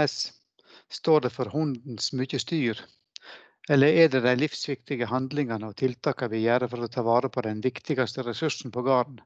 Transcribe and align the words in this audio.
HMS, 0.00 0.32
står 0.88 1.20
det 1.20 1.30
for 1.30 1.50
hundens 1.52 2.12
mye 2.16 2.38
styr? 2.40 2.78
Eller 3.68 3.98
er 4.02 4.08
det 4.08 4.22
de 4.24 4.32
livsviktige 4.38 5.08
handlingene 5.10 5.68
og 5.68 5.76
tiltakene 5.76 6.32
vi 6.32 6.40
gjør 6.46 6.64
for 6.72 6.86
å 6.86 6.88
ta 6.94 7.04
vare 7.04 7.28
på 7.28 7.42
den 7.44 7.60
viktigste 7.60 8.24
ressursen 8.24 8.72
på 8.72 8.82
gården, 8.86 9.18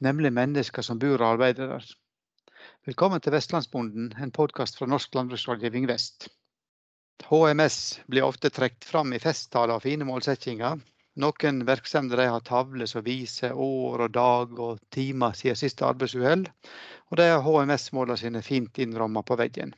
nemlig 0.00 0.32
mennesker 0.32 0.86
som 0.86 1.02
bor 1.02 1.18
og 1.18 1.34
arbeider 1.34 1.74
der? 1.74 1.90
Velkommen 2.88 3.20
til 3.20 3.36
Vestlandsbonden, 3.36 4.14
en 4.16 4.32
podkast 4.32 4.80
fra 4.80 4.88
Norsk 4.88 5.12
landbruksrådgivning 5.18 5.84
Vest. 5.90 6.30
HMS 7.28 7.76
blir 8.08 8.24
ofte 8.24 8.48
trukket 8.50 8.88
fram 8.88 9.12
i 9.12 9.20
festtaler 9.20 9.76
og 9.76 9.84
fine 9.84 10.08
målsettinger. 10.08 10.80
Noen 11.20 11.60
virksomheter 11.68 12.24
har 12.24 12.48
tavler 12.48 12.88
som 12.88 13.04
viser 13.04 13.52
år 13.52 14.06
og 14.08 14.16
dag 14.16 14.58
og 14.66 14.80
timer 14.96 15.36
siden 15.36 15.60
siste 15.60 15.84
arbeidsuhell, 15.84 16.48
og 17.12 17.20
de 17.20 17.28
har 17.28 17.44
HMS-målene 17.44 18.16
sine 18.24 18.42
fint 18.42 18.80
innrammet 18.80 19.28
på 19.28 19.36
veggen. 19.36 19.76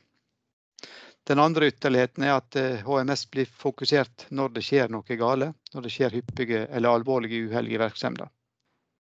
Den 1.25 1.39
andre 1.41 1.71
ytterligheten 1.71 2.23
er 2.23 2.35
at 2.37 2.55
HMS 2.85 3.23
eh, 3.25 3.29
blir 3.33 3.47
fokusert 3.49 4.27
når 4.29 4.51
det 4.53 4.61
skjer 4.67 4.91
noe 4.93 5.17
gale, 5.17 5.53
når 5.73 5.85
det 5.87 5.91
skjer 5.95 6.13
hyppige 6.13 6.65
eller 6.67 6.99
alvorlige 6.99 7.47
uhell 7.47 7.71
i 7.71 7.79
virksomheten. 7.81 8.29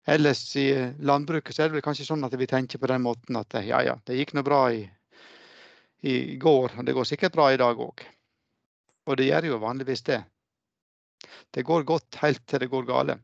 Ellers 0.05 0.43
i 0.61 0.67
landbruket 1.01 1.55
så 1.55 1.63
er 1.65 1.73
det 1.73 1.81
kanskje 1.81 2.05
sånn 2.05 2.27
at 2.27 2.35
vi 2.37 2.45
tenker 2.45 2.77
på 2.77 2.89
den 2.91 3.01
måten 3.01 3.39
at 3.39 3.57
ja, 3.65 3.79
ja, 3.81 3.95
det 4.05 4.19
gikk 4.19 4.35
nå 4.37 4.43
bra 4.45 4.67
i, 4.69 4.83
i 6.05 6.35
går, 6.37 6.75
og 6.77 6.85
det 6.85 6.93
går 6.93 7.09
sikkert 7.09 7.33
bra 7.33 7.47
i 7.53 7.57
dag 7.57 7.81
òg. 7.81 8.03
Og 9.09 9.17
det 9.17 9.31
gjør 9.31 9.49
jo 9.49 9.63
vanligvis 9.63 10.05
det. 10.05 10.19
Det 11.49 11.65
går 11.65 11.87
godt 11.90 12.19
helt 12.21 12.45
til 12.45 12.62
det 12.62 12.69
går 12.69 12.85
gale. 12.85 13.17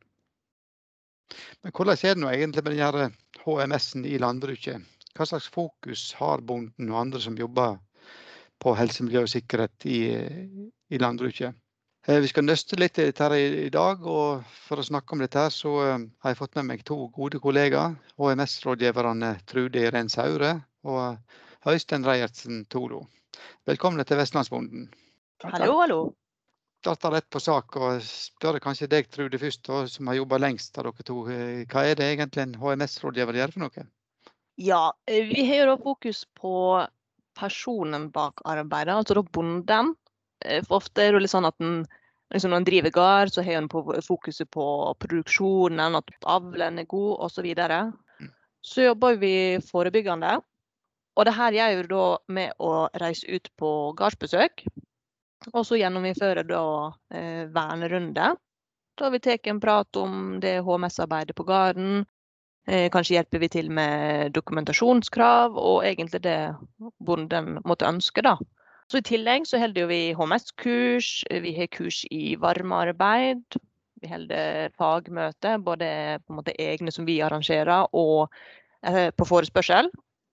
Men 1.61 1.73
hvordan 1.77 2.01
er 2.01 2.17
det 2.17 2.23
nå 2.23 2.33
egentlig 2.33 2.65
med 2.65 3.21
HMS-en 3.45 4.09
i 4.09 4.17
landbruket? 4.17 4.81
Hva 5.13 5.29
slags 5.29 5.53
fokus 5.53 6.09
har 6.17 6.41
bonden 6.41 6.89
og 6.89 6.99
andre 7.05 7.21
som 7.21 7.37
jobber 7.37 7.77
på 8.61 8.75
helse, 8.77 9.03
miljø 9.05 9.25
og 9.25 9.31
sikkerhet 9.31 9.89
i, 9.89 9.99
i 10.93 11.01
landbruket. 11.01 11.57
Eh, 12.07 12.17
vi 12.21 12.29
skal 12.31 12.45
nøste 12.47 12.77
litt 12.81 12.97
i 12.97 13.07
dette 13.09 13.27
i 13.37 13.69
dag, 13.73 14.05
og 14.09 14.45
for 14.65 14.81
å 14.81 14.85
snakke 14.85 15.13
om 15.13 15.21
dette 15.21 15.37
her, 15.37 15.53
så 15.53 15.73
eh, 15.83 16.05
har 16.23 16.33
jeg 16.33 16.39
fått 16.39 16.57
med 16.57 16.69
meg 16.71 16.85
to 16.87 16.97
gode 17.13 17.41
kollegaer. 17.43 17.93
HMS-rådgiverne 18.17 19.35
Trude 19.49 19.83
Irén 19.85 20.09
Saure 20.09 20.55
og 20.81 21.69
Øystein 21.69 22.05
Reiertsen 22.05 22.65
Toro. 22.73 23.03
Velkommen 23.69 24.01
til 24.05 24.17
Vestlandsbonden. 24.17 24.89
Hallo, 25.45 25.77
hallo. 25.81 25.99
Starter 26.81 27.13
rett 27.13 27.27
på 27.29 27.39
sak 27.41 27.77
og 27.77 28.01
spør 28.01 28.57
kanskje 28.61 28.89
deg, 28.89 29.09
Trude, 29.13 29.37
først, 29.37 29.69
som 29.93 30.09
har 30.09 30.17
jobba 30.17 30.41
lengst 30.41 30.77
av 30.81 30.89
dere 30.89 31.05
to. 31.05 31.19
Eh, 31.29 31.61
hva 31.69 31.85
er 31.85 32.01
det 32.01 32.09
egentlig 32.15 32.47
en 32.47 32.57
HMS-rådgiver 32.61 33.37
gjør 33.37 33.53
for 33.53 33.65
noe? 33.67 33.85
Ja, 34.57 34.81
vi 35.05 35.45
har 35.45 35.69
jo 35.69 35.77
fokus 35.85 36.25
på 36.37 36.55
personen 37.37 38.09
bak 38.13 38.43
arbeidet, 38.45 38.95
altså 38.95 39.17
da 39.17 39.23
bonden. 39.37 39.95
Eh, 40.45 40.61
for 40.65 40.81
ofte 40.81 41.03
er 41.03 41.15
det 41.15 41.23
litt 41.25 41.33
sånn 41.33 41.47
at 41.49 41.57
en, 41.63 41.81
liksom 42.33 42.53
når 42.53 42.63
en 42.63 42.69
driver 42.69 42.95
gård, 42.97 43.33
så 43.33 43.45
har 43.45 43.59
en 43.59 43.71
fokuset 43.71 44.49
på 44.53 44.67
produksjonen, 45.03 45.97
at 45.99 46.15
avlen 46.29 46.79
er 46.81 46.89
god 46.91 47.25
osv. 47.27 47.35
Så, 47.35 47.45
videre. 47.45 47.81
Mm. 48.21 48.31
så 48.61 48.87
jobber 48.89 49.19
vi 49.21 49.35
forebyggende. 49.65 50.39
Og 51.19 51.27
det 51.27 51.35
her 51.35 51.57
gjør 51.57 51.81
vi 51.81 51.89
da 51.91 52.05
med 52.31 52.63
å 52.63 52.71
reise 53.01 53.27
ut 53.27 53.51
på 53.59 53.71
gårdsbesøk. 53.99 54.63
Og 55.51 55.65
så 55.65 55.79
gjennomføre 55.79 56.45
da 56.47 56.63
eh, 57.13 57.43
vernerunde. 57.51 58.31
Da 58.95 59.07
har 59.07 59.13
vi 59.15 59.19
tatt 59.23 59.47
en 59.49 59.59
prat 59.59 59.97
om 59.97 60.39
det 60.43 60.59
HMS-arbeidet 60.61 61.35
på 61.35 61.45
gården, 61.47 62.03
kanskje 62.65 63.15
hjelper 63.15 63.41
vi 63.41 63.47
til 63.49 63.71
med 63.73 64.31
dokumentasjonskrav, 64.35 65.55
og 65.57 65.85
egentlig 65.87 66.21
det 66.23 66.53
bonden 67.01 67.57
måtte 67.65 67.89
ønske. 67.89 68.21
da. 68.21 68.35
Så 68.91 68.99
I 68.99 69.07
tillegg 69.07 69.45
så 69.47 69.59
holder 69.61 69.87
vi 69.87 69.99
HMS-kurs, 70.19 71.23
vi 71.31 71.53
har 71.55 71.69
kurs 71.71 72.01
i 72.11 72.35
varmearbeid. 72.35 73.57
Vi 74.01 74.09
holder 74.11 74.73
fagmøte, 74.75 75.53
både 75.63 75.87
på 76.25 76.33
en 76.33 76.39
måte 76.41 76.55
egne 76.59 76.91
som 76.91 77.05
vi 77.07 77.21
arrangerer, 77.23 77.87
og 77.95 78.33
eh, 78.83 79.13
på 79.15 79.27
forespørsel. 79.29 79.87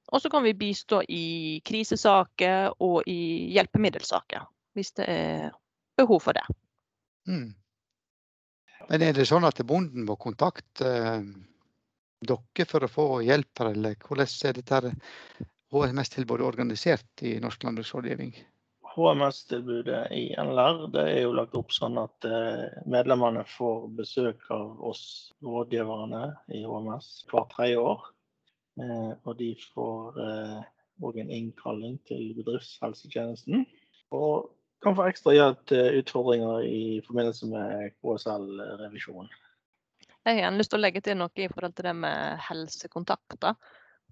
Og 0.09 0.25
så 0.25 0.31
kan 0.33 0.43
vi 0.43 0.57
bistå 0.59 1.03
i 1.09 1.61
krisesaker 1.69 2.73
og 2.83 3.07
i 3.07 3.53
hjelpemiddelsaker, 3.55 4.43
hvis 4.75 4.95
det 4.99 5.07
er 5.13 5.51
behov 6.01 6.25
for 6.25 6.35
det. 6.35 6.47
Mm. 7.29 7.53
Men 8.89 9.05
er 9.05 9.15
det 9.15 9.29
sånn 9.29 9.47
at 9.47 9.61
bonden 9.69 10.09
må 10.09 10.17
kontakte 10.17 10.89
dere 12.21 12.67
for 12.69 12.85
å 12.85 12.91
få 12.91 13.09
hjelp, 13.27 13.65
eller 13.69 13.97
hvordan 14.03 14.31
er 14.49 14.59
dette 14.59 14.95
HMS-tilbudet 15.73 16.47
organisert 16.47 17.23
i 17.23 17.39
Norsk 17.43 17.67
landbruksrådgivning? 17.67 18.33
HMS-tilbudet 18.99 20.09
i 20.17 20.25
NLR 20.41 20.89
det 20.95 21.05
er 21.13 21.21
jo 21.23 21.35
lagt 21.37 21.55
opp 21.59 21.71
sånn 21.75 22.01
at 22.01 22.27
eh, 22.27 22.65
medlemmene 22.91 23.45
får 23.53 23.87
besøk 23.99 24.49
av 24.55 24.81
oss 24.91 25.03
rådgiverne 25.45 26.25
i 26.57 26.65
HMS 26.65 27.11
hvert 27.31 27.53
tredje 27.55 27.79
år. 27.79 28.07
Eh, 28.83 29.13
og 29.23 29.37
de 29.39 29.53
får 29.75 30.19
òg 30.19 31.19
eh, 31.19 31.23
en 31.23 31.35
innkalling 31.37 31.99
til 32.11 32.33
bedriftshelsetjenesten. 32.41 33.67
Og 34.17 34.49
kan 34.83 34.97
få 34.99 35.09
ekstra 35.11 35.35
hjelp 35.35 35.63
til 35.71 36.01
utfordringer 36.01 36.65
i 36.67 36.83
forbindelse 37.07 37.51
med 37.51 37.95
KSL-revisjon. 38.01 39.31
Jeg 40.29 40.45
har 40.45 40.53
lyst 40.53 40.75
til 40.75 40.77
å 40.77 40.83
legge 40.83 41.01
til 41.01 41.17
noe 41.17 41.41
i 41.41 41.49
forhold 41.49 41.73
til 41.77 41.87
det 41.89 41.95
med 41.97 42.41
helsekontakter. 42.45 43.55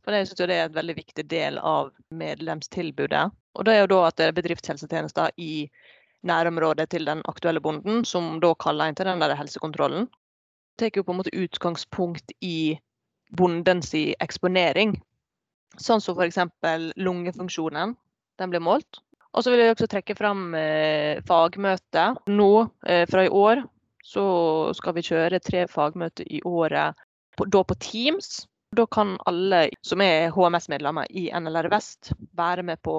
For 0.01 0.15
jeg 0.15 0.29
synes 0.31 0.39
det 0.39 0.55
er 0.55 0.69
en 0.69 0.77
veldig 0.77 0.95
viktig 0.97 1.25
del 1.29 1.59
av 1.61 1.91
medlemstilbudet. 2.15 3.25
Og 3.59 3.67
det 3.67 3.75
er 3.75 3.83
jo 3.83 3.91
da 3.91 3.99
at 4.07 4.17
det 4.17 4.31
er 4.31 4.37
bedriftshelsetjenester 4.39 5.35
i 5.37 5.67
nærområdet 6.27 6.89
til 6.95 7.05
den 7.09 7.21
aktuelle 7.29 7.61
bonden, 7.61 8.05
som 8.09 8.39
da 8.41 8.55
kaller 8.63 8.89
inn 8.89 8.97
til 8.97 9.11
den 9.11 9.21
der 9.21 9.37
helsekontrollen. 9.37 10.09
Det 10.77 10.93
tar 10.93 11.03
jo 11.03 11.05
på 11.05 11.13
en 11.13 11.21
måte 11.21 11.37
utgangspunkt 11.37 12.33
i 12.45 12.79
bondens 13.37 13.93
eksponering. 13.97 14.97
Sånn 15.77 16.01
som 16.01 16.17
f.eks. 16.17 16.41
lungefunksjonen. 16.97 17.97
Den 18.41 18.53
blir 18.53 18.65
målt. 18.65 19.03
Og 19.37 19.45
så 19.45 19.53
vil 19.53 19.67
jeg 19.67 19.75
også 19.75 19.89
trekke 19.93 20.17
fram 20.17 20.55
eh, 20.57 21.21
fagmøtet 21.29 22.29
nå 22.31 22.53
eh, 22.89 23.05
fra 23.11 23.27
i 23.27 23.33
år 23.33 23.67
så 24.07 24.27
skal 24.79 24.95
vi 24.97 25.07
kjøre 25.07 25.43
tre 25.43 25.65
fagmøter 25.71 26.29
i 26.31 26.43
året, 26.47 26.95
da 27.37 27.63
på 27.67 27.77
Teams. 27.83 28.47
Da 28.77 28.85
kan 28.91 29.15
alle 29.31 29.69
som 29.87 30.03
er 30.05 30.33
HMS-medlemmer 30.35 31.11
i 31.11 31.29
NLR 31.35 31.69
Vest 31.73 32.13
være 32.37 32.65
med 32.67 32.83
på 32.85 32.95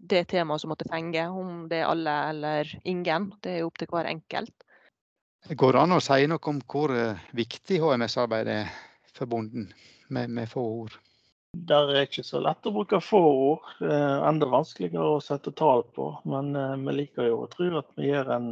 det 0.00 0.26
temaet 0.32 0.62
som 0.62 0.72
måtte 0.72 0.88
fenge, 0.90 1.28
om 1.28 1.66
det 1.70 1.82
er 1.82 1.90
alle 1.90 2.14
eller 2.32 2.72
ingen. 2.84 3.30
Det 3.44 3.58
er 3.58 3.66
opp 3.66 3.80
til 3.80 3.90
hver 3.92 4.08
enkelt. 4.10 4.54
Går 5.46 5.76
det 5.76 5.82
an 5.82 5.94
å 5.94 6.02
si 6.02 6.26
noe 6.26 6.50
om 6.50 6.60
hvor 6.66 6.92
eh, 6.96 7.26
viktig 7.38 7.78
HMS-arbeidet 7.78 8.56
er 8.64 8.72
for 9.14 9.30
bonden, 9.30 9.68
med, 10.08 10.32
med, 10.32 10.48
få 10.50 10.64
ord? 10.82 10.96
Det 11.56 11.76
er 11.76 12.02
ikke 12.02 12.24
så 12.26 12.40
lett 12.42 12.66
å 12.66 12.72
bruke 12.74 12.98
få 13.00 13.20
ord. 13.22 13.68
Eh, 13.78 14.16
enda 14.26 14.48
vanskeligere 14.50 15.16
å 15.16 15.22
sette 15.22 15.54
tall 15.56 15.86
på. 15.94 16.10
Men 16.28 16.50
eh, 16.58 16.74
vi 16.82 16.96
liker 17.02 17.30
jo 17.30 17.44
å 17.44 17.52
tro 17.52 17.70
at 17.78 17.92
vi 18.00 18.10
gjør 18.10 18.32
en 18.36 18.50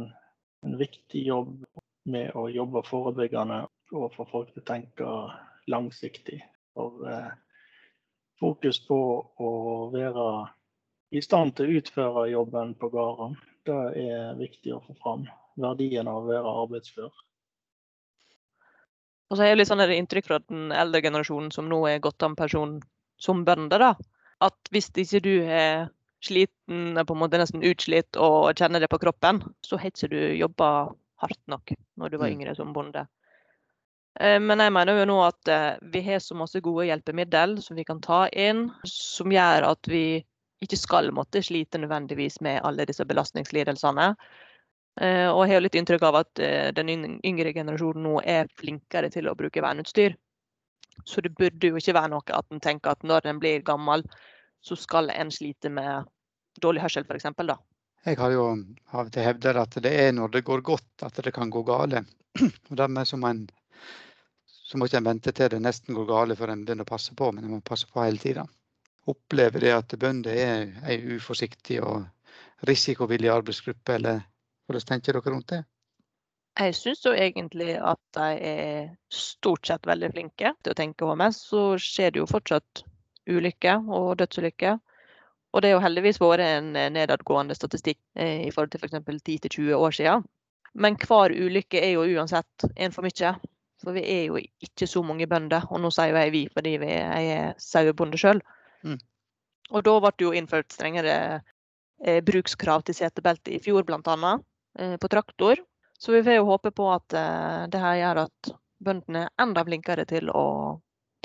en 0.65 0.77
viktig 0.77 1.23
jobb 1.27 1.65
med 2.09 2.35
å 2.37 2.47
jobbe 2.49 2.83
forebyggende 2.85 3.63
og 3.93 4.13
få 4.15 4.25
folk 4.29 4.51
til 4.53 4.63
å 4.63 4.67
tenke 4.67 5.09
langsiktig. 5.71 6.41
For 6.75 7.05
eh, 7.09 7.31
fokus 8.41 8.81
på 8.87 8.99
å 9.41 9.51
være 9.93 10.27
i 11.15 11.21
stand 11.23 11.55
til 11.55 11.69
å 11.69 11.77
utføre 11.79 12.25
jobben 12.31 12.73
på 12.79 12.89
gården, 12.93 13.37
det 13.65 13.81
er 14.01 14.35
viktig 14.39 14.73
å 14.75 14.81
få 14.85 14.97
fram. 15.01 15.29
Verdien 15.61 16.09
av 16.11 16.25
å 16.25 16.27
være 16.27 16.57
arbeidsfør. 16.65 17.13
Og 19.29 19.37
så 19.37 19.41
har 19.41 19.53
jeg 19.53 19.61
litt 19.61 19.69
sånn 19.71 19.81
inntrykk 19.85 20.27
fra 20.27 20.41
den 20.43 20.73
eldre 20.75 21.01
generasjonen 21.01 21.53
som 21.53 21.69
nå 21.69 21.79
er 21.89 22.03
gått 22.03 22.25
av 22.25 22.35
person 22.37 22.77
som 23.21 23.45
bønder, 23.47 23.81
da. 23.81 23.93
At 24.43 24.69
hvis 24.73 24.91
ikke 24.91 25.21
du 25.23 25.33
er 25.41 25.87
sliten, 26.23 26.95
på 27.05 27.13
en 27.13 27.19
måte 27.19 27.39
nesten 27.41 27.65
utslitt 27.65 28.17
og 28.21 28.55
kjenner 28.57 28.83
det 28.83 28.89
på 28.91 28.99
kroppen, 29.01 29.41
så 29.65 29.79
har 29.79 29.91
ikke 29.91 30.11
du 30.13 30.21
jobba 30.39 30.69
hardt 31.21 31.41
nok 31.51 31.75
når 31.99 32.11
du 32.11 32.17
var 32.17 32.31
mm. 32.31 32.35
yngre 32.37 32.55
som 32.57 32.73
bonde. 32.75 33.05
Eh, 34.19 34.39
men 34.39 34.63
jeg 34.63 34.73
mener 34.75 35.01
jo 35.01 35.09
nå 35.09 35.19
at 35.25 35.51
eh, 35.51 35.71
vi 35.91 36.01
har 36.05 36.23
så 36.23 36.37
masse 36.37 36.61
gode 36.63 36.87
hjelpemiddel 36.87 37.57
som 37.63 37.75
vi 37.79 37.85
kan 37.87 38.01
ta 38.03 38.25
inn, 38.31 38.69
som 38.87 39.31
gjør 39.31 39.69
at 39.73 39.91
vi 39.91 40.23
ikke 40.63 40.79
skal 40.79 41.11
måtte 41.13 41.43
slite 41.43 41.81
nødvendigvis 41.81 42.39
med 42.45 42.61
alle 42.63 42.87
disse 42.87 43.05
belastningslidelsene. 43.05 44.13
Eh, 45.01 45.27
og 45.27 45.43
jeg 45.43 45.57
har 45.57 45.65
litt 45.65 45.75
inntrykk 45.75 46.05
av 46.07 46.21
at 46.21 46.43
den 46.77 46.93
yngre 46.95 47.51
generasjonen 47.53 48.05
nå 48.07 48.21
er 48.23 48.47
flinkere 48.55 49.11
til 49.11 49.27
å 49.27 49.35
bruke 49.35 49.63
verneutstyr. 49.63 50.15
Så 51.03 51.19
det 51.21 51.33
burde 51.35 51.73
jo 51.73 51.75
ikke 51.75 51.97
være 51.97 52.13
noe 52.13 52.37
at 52.37 52.47
en 52.55 52.63
tenker 52.63 52.95
at 52.95 53.03
når 53.03 53.27
en 53.27 53.41
blir 53.41 53.65
gammel, 53.67 54.05
så 54.65 54.77
skal 54.79 55.11
en 55.13 55.31
slite 55.31 55.69
med 55.69 56.07
dårlig 56.61 56.81
hørsel, 56.85 57.05
f.eks. 57.05 57.29
da. 57.45 57.57
Jeg 58.05 58.17
har 58.19 58.31
jo 58.33 58.45
av 58.93 59.07
og 59.07 59.11
til 59.13 59.25
hevdet 59.25 59.57
at 59.57 59.77
det 59.81 59.91
er 60.05 60.11
når 60.13 60.33
det 60.35 60.45
går 60.45 60.61
godt 60.65 61.05
at 61.05 61.21
det 61.25 61.33
kan 61.33 61.49
gå 61.53 61.63
gale. 61.65 62.03
Og 62.69 62.75
dermed 62.77 63.07
så 63.07 63.17
må 63.17 63.31
en 63.31 63.45
så 64.65 64.79
må 64.81 64.87
ikke 64.87 64.97
en 64.97 65.09
vente 65.09 65.31
til 65.35 65.51
det 65.53 65.61
nesten 65.61 65.93
går 65.93 66.07
gale 66.09 66.35
før 66.37 66.51
en 66.51 66.63
begynner 66.65 66.87
å 66.87 66.89
passe 66.89 67.13
på, 67.17 67.29
men 67.31 67.45
en 67.45 67.53
må 67.53 67.59
passe 67.65 67.85
på 67.85 68.01
hele 68.01 68.21
tida. 68.21 68.47
opplever 69.05 69.61
det 69.61 69.73
at 69.75 69.93
bønder 70.01 70.33
er 70.33 70.71
ei 70.89 70.95
uforsiktig 71.13 71.77
og 71.85 72.07
risikovillig 72.65 73.29
arbeidsgruppe, 73.29 73.99
eller 73.99 74.23
hvordan 74.65 74.87
tenker 74.89 75.13
dere 75.13 75.33
rundt 75.33 75.51
det? 75.53 75.59
Jeg 76.57 76.73
syns 76.73 77.03
jo 77.05 77.13
egentlig 77.13 77.75
at 77.77 78.01
de 78.17 78.27
er 78.49 78.89
stort 79.13 79.67
sett 79.67 79.85
veldig 79.85 80.09
flinke 80.15 80.53
til 80.63 80.73
å 80.73 80.77
tenke 80.79 81.05
HMS. 81.05 81.43
Så 81.51 81.63
skjer 81.77 82.15
det 82.15 82.23
jo 82.23 82.29
fortsatt 82.31 82.81
ulykker 83.29 83.89
og 83.89 84.15
dødsulykker. 84.21 84.77
Og 85.55 85.61
det 85.61 85.71
har 85.71 85.77
jo 85.77 85.83
heldigvis 85.85 86.19
vært 86.19 86.43
en 86.43 86.71
nedadgående 86.93 87.55
statistikk 87.55 87.99
eh, 88.19 88.43
i 88.47 88.51
forhold 88.51 88.73
til 88.73 88.83
f.eks. 88.83 88.97
10-20 88.99 89.75
år 89.77 89.95
siden. 89.95 90.25
Men 90.75 90.97
hver 90.99 91.31
ulykke 91.31 91.79
er 91.79 91.93
jo 91.95 92.07
uansett 92.17 92.65
en 92.75 92.91
for 92.91 93.07
mye. 93.07 93.35
For 93.83 93.95
vi 93.95 94.03
er 94.03 94.23
jo 94.27 94.39
ikke 94.39 94.87
så 94.87 95.03
mange 95.03 95.27
bønder. 95.31 95.67
Og 95.71 95.79
nå 95.83 95.91
sier 95.95 96.11
jo 96.11 96.19
jeg 96.19 96.33
vi 96.35 96.43
fordi 96.51 96.75
vi 96.81 96.91
er 96.99 97.53
sauebonde 97.61 98.19
sjøl. 98.19 98.41
Mm. 98.83 98.99
Og 99.71 99.85
da 99.87 99.95
ble 100.01 100.11
det 100.17 100.27
jo 100.27 100.33
innført 100.35 100.75
strengere 100.75 101.15
eh, 102.03 102.19
brukskrav 102.25 102.83
til 102.85 102.97
setebelte 102.97 103.55
i 103.55 103.61
fjor, 103.63 103.87
bl.a. 103.87 104.35
Eh, 104.79 104.97
på 104.99 105.11
traktor. 105.11 105.63
Så 105.97 106.11
vi 106.11 106.23
får 106.23 106.41
jo 106.41 106.49
håpe 106.51 106.71
på 106.75 106.91
at 106.91 107.15
eh, 107.15 107.65
det 107.71 107.81
her 107.81 107.99
gjør 108.01 108.25
at 108.27 108.55
bøndene 108.83 109.25
er 109.29 109.41
enda 109.41 109.63
flinkere 109.65 110.05
til 110.09 110.29
å 110.29 110.45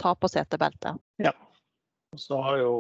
ta 0.01 0.15
på 0.15 0.31
setebeltet. 0.31 1.03
Ja. 1.21 1.35
Så 2.17 2.41
har 2.43 2.59
jo 2.59 2.75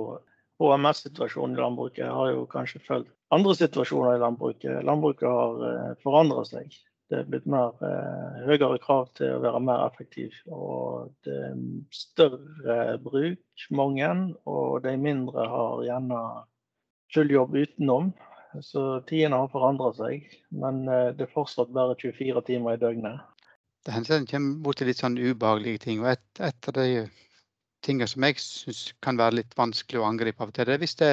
HMS-situasjonen 0.60 1.56
i 1.56 1.60
landbruket 1.60 2.10
har 2.10 2.32
jo 2.34 2.46
kanskje 2.50 2.82
fulgt 2.84 3.12
andre 3.30 3.54
situasjoner 3.54 4.16
i 4.16 4.20
landbruket. 4.20 4.84
Landbruket 4.84 5.28
har 5.28 5.66
eh, 5.68 5.90
forandra 6.02 6.44
seg. 6.48 6.74
Det 7.10 7.20
er 7.22 7.28
blitt 7.30 7.46
mer, 7.50 7.74
eh, 7.86 8.42
høyere 8.46 8.78
krav 8.82 9.08
til 9.18 9.36
å 9.36 9.42
være 9.42 9.62
mer 9.66 9.84
effektiv. 9.86 10.34
Og 10.50 11.10
det 11.26 11.36
er 11.50 11.60
større 11.94 12.98
bruk, 13.02 13.66
mange, 13.74 14.10
og 14.50 14.82
de 14.86 14.96
mindre 14.98 15.46
har 15.54 15.86
gjerne 15.86 16.20
full 17.14 17.32
jobb 17.34 17.56
utenom. 17.58 18.12
Så 18.66 18.82
tidene 19.06 19.38
har 19.38 19.50
forandra 19.52 19.92
seg, 19.94 20.26
men 20.50 20.82
eh, 20.90 21.10
det 21.14 21.28
er 21.28 21.34
fortsatt 21.34 21.70
bare 21.74 21.98
24 21.98 22.42
timer 22.50 22.74
i 22.74 22.82
døgnet. 22.82 23.22
Det 23.86 23.94
hender 23.94 24.18
en 24.18 24.28
kommer 24.28 24.58
borti 24.66 24.84
litt 24.84 25.00
sånn 25.00 25.16
ubehagelige 25.16 25.86
ting. 25.86 26.02
og 26.02 26.10
Et, 26.12 26.26
et 26.42 26.68
av 26.68 26.76
de 26.76 26.88
tingene 27.84 28.08
som 28.10 28.26
jeg 28.26 28.40
syns 28.42 28.82
kan 29.04 29.18
være 29.20 29.40
litt 29.40 29.56
vanskelig 29.58 30.00
å 30.00 30.08
angripe 30.08 30.44
av 30.44 30.52
og 30.52 30.56
til, 30.56 30.68
det 30.68 30.76
er 30.76 30.82
hvis 30.82 30.98
det, 31.00 31.10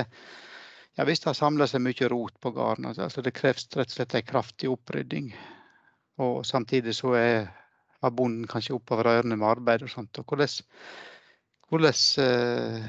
ja, 0.98 1.06
hvis 1.08 1.24
det 1.24 1.32
har 1.32 1.40
samla 1.40 1.68
seg 1.70 1.84
mye 1.86 2.10
rot 2.12 2.38
på 2.44 2.52
gården. 2.56 2.90
Altså, 2.90 3.08
altså, 3.08 3.24
det 3.26 3.36
kreves 3.38 3.68
rett 3.76 3.92
og 3.92 3.98
slett 3.98 4.16
en 4.18 4.28
kraftig 4.28 4.72
opprydding. 4.72 5.32
Og 6.26 6.42
samtidig 6.46 6.96
så 6.98 7.14
er, 7.20 7.52
bonden 8.08 8.48
kanskje 8.50 8.78
oppover 8.78 9.10
ørene 9.12 9.38
med 9.38 9.48
arbeid 9.48 9.84
og 9.86 9.92
sånt. 9.92 10.18
og 10.18 10.26
hvordan, 10.32 10.48
hvordan 11.70 12.02
eh, 12.24 12.88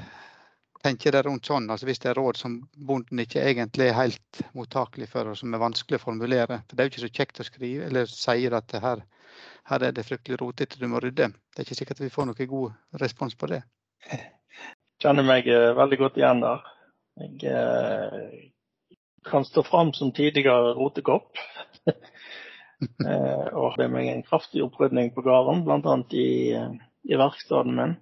tenker 0.85 1.13
dere 1.13 1.27
rundt 1.29 1.49
sånn? 1.49 1.69
Altså 1.71 1.89
hvis 1.89 2.01
det 2.03 2.13
er 2.13 2.21
råd 2.21 2.39
som 2.41 2.59
bonden 2.91 3.23
ikke 3.25 3.45
egentlig 3.45 3.89
er 3.89 3.99
helt 3.99 4.43
mottakelig 4.57 5.11
for, 5.13 5.29
og 5.29 5.39
som 5.41 5.55
er 5.55 5.63
vanskelig 5.63 5.99
å 5.99 6.05
formulere. 6.07 6.63
For 6.69 6.77
Det 6.77 6.85
er 6.85 6.89
jo 6.89 6.95
ikke 6.95 7.07
så 7.07 7.15
kjekt 7.21 7.43
å 7.43 7.49
skrive 7.49 7.89
eller 7.89 8.11
si 8.11 8.47
at 8.61 8.77
her, 8.85 9.05
her 9.69 9.85
er 9.85 9.95
det 9.95 10.07
fryktelig 10.09 10.41
rotete, 10.41 10.81
du 10.81 10.89
må 10.89 11.01
rydde. 11.03 11.31
Det 11.53 11.61
er 11.61 11.67
ikke 11.67 11.79
sikkert 11.79 12.03
vi 12.03 12.13
får 12.13 12.29
noe 12.31 12.49
god 12.51 13.01
respons 13.03 13.37
på 13.39 13.51
det. 13.51 13.63
Jeg 14.09 14.23
kjenner 15.03 15.27
meg 15.27 15.49
eh, 15.53 15.75
veldig 15.77 15.99
godt 16.01 16.19
igjen 16.21 16.43
der. 16.45 16.65
Jeg 17.19 17.53
eh, 17.53 18.49
kan 19.29 19.45
stå 19.45 19.65
fram 19.67 19.93
som 19.97 20.13
tidligere 20.17 20.75
rotekopp. 20.79 21.41
eh, 21.93 23.47
og 23.53 23.77
det 23.81 23.91
meg 23.93 24.09
en 24.13 24.25
kraftig 24.27 24.65
opprydning 24.65 25.13
på 25.15 25.25
gården, 25.27 25.65
bl.a. 25.67 25.97
I, 26.17 26.29
i 27.09 27.21
verkstedet 27.21 27.75
min. 27.75 27.99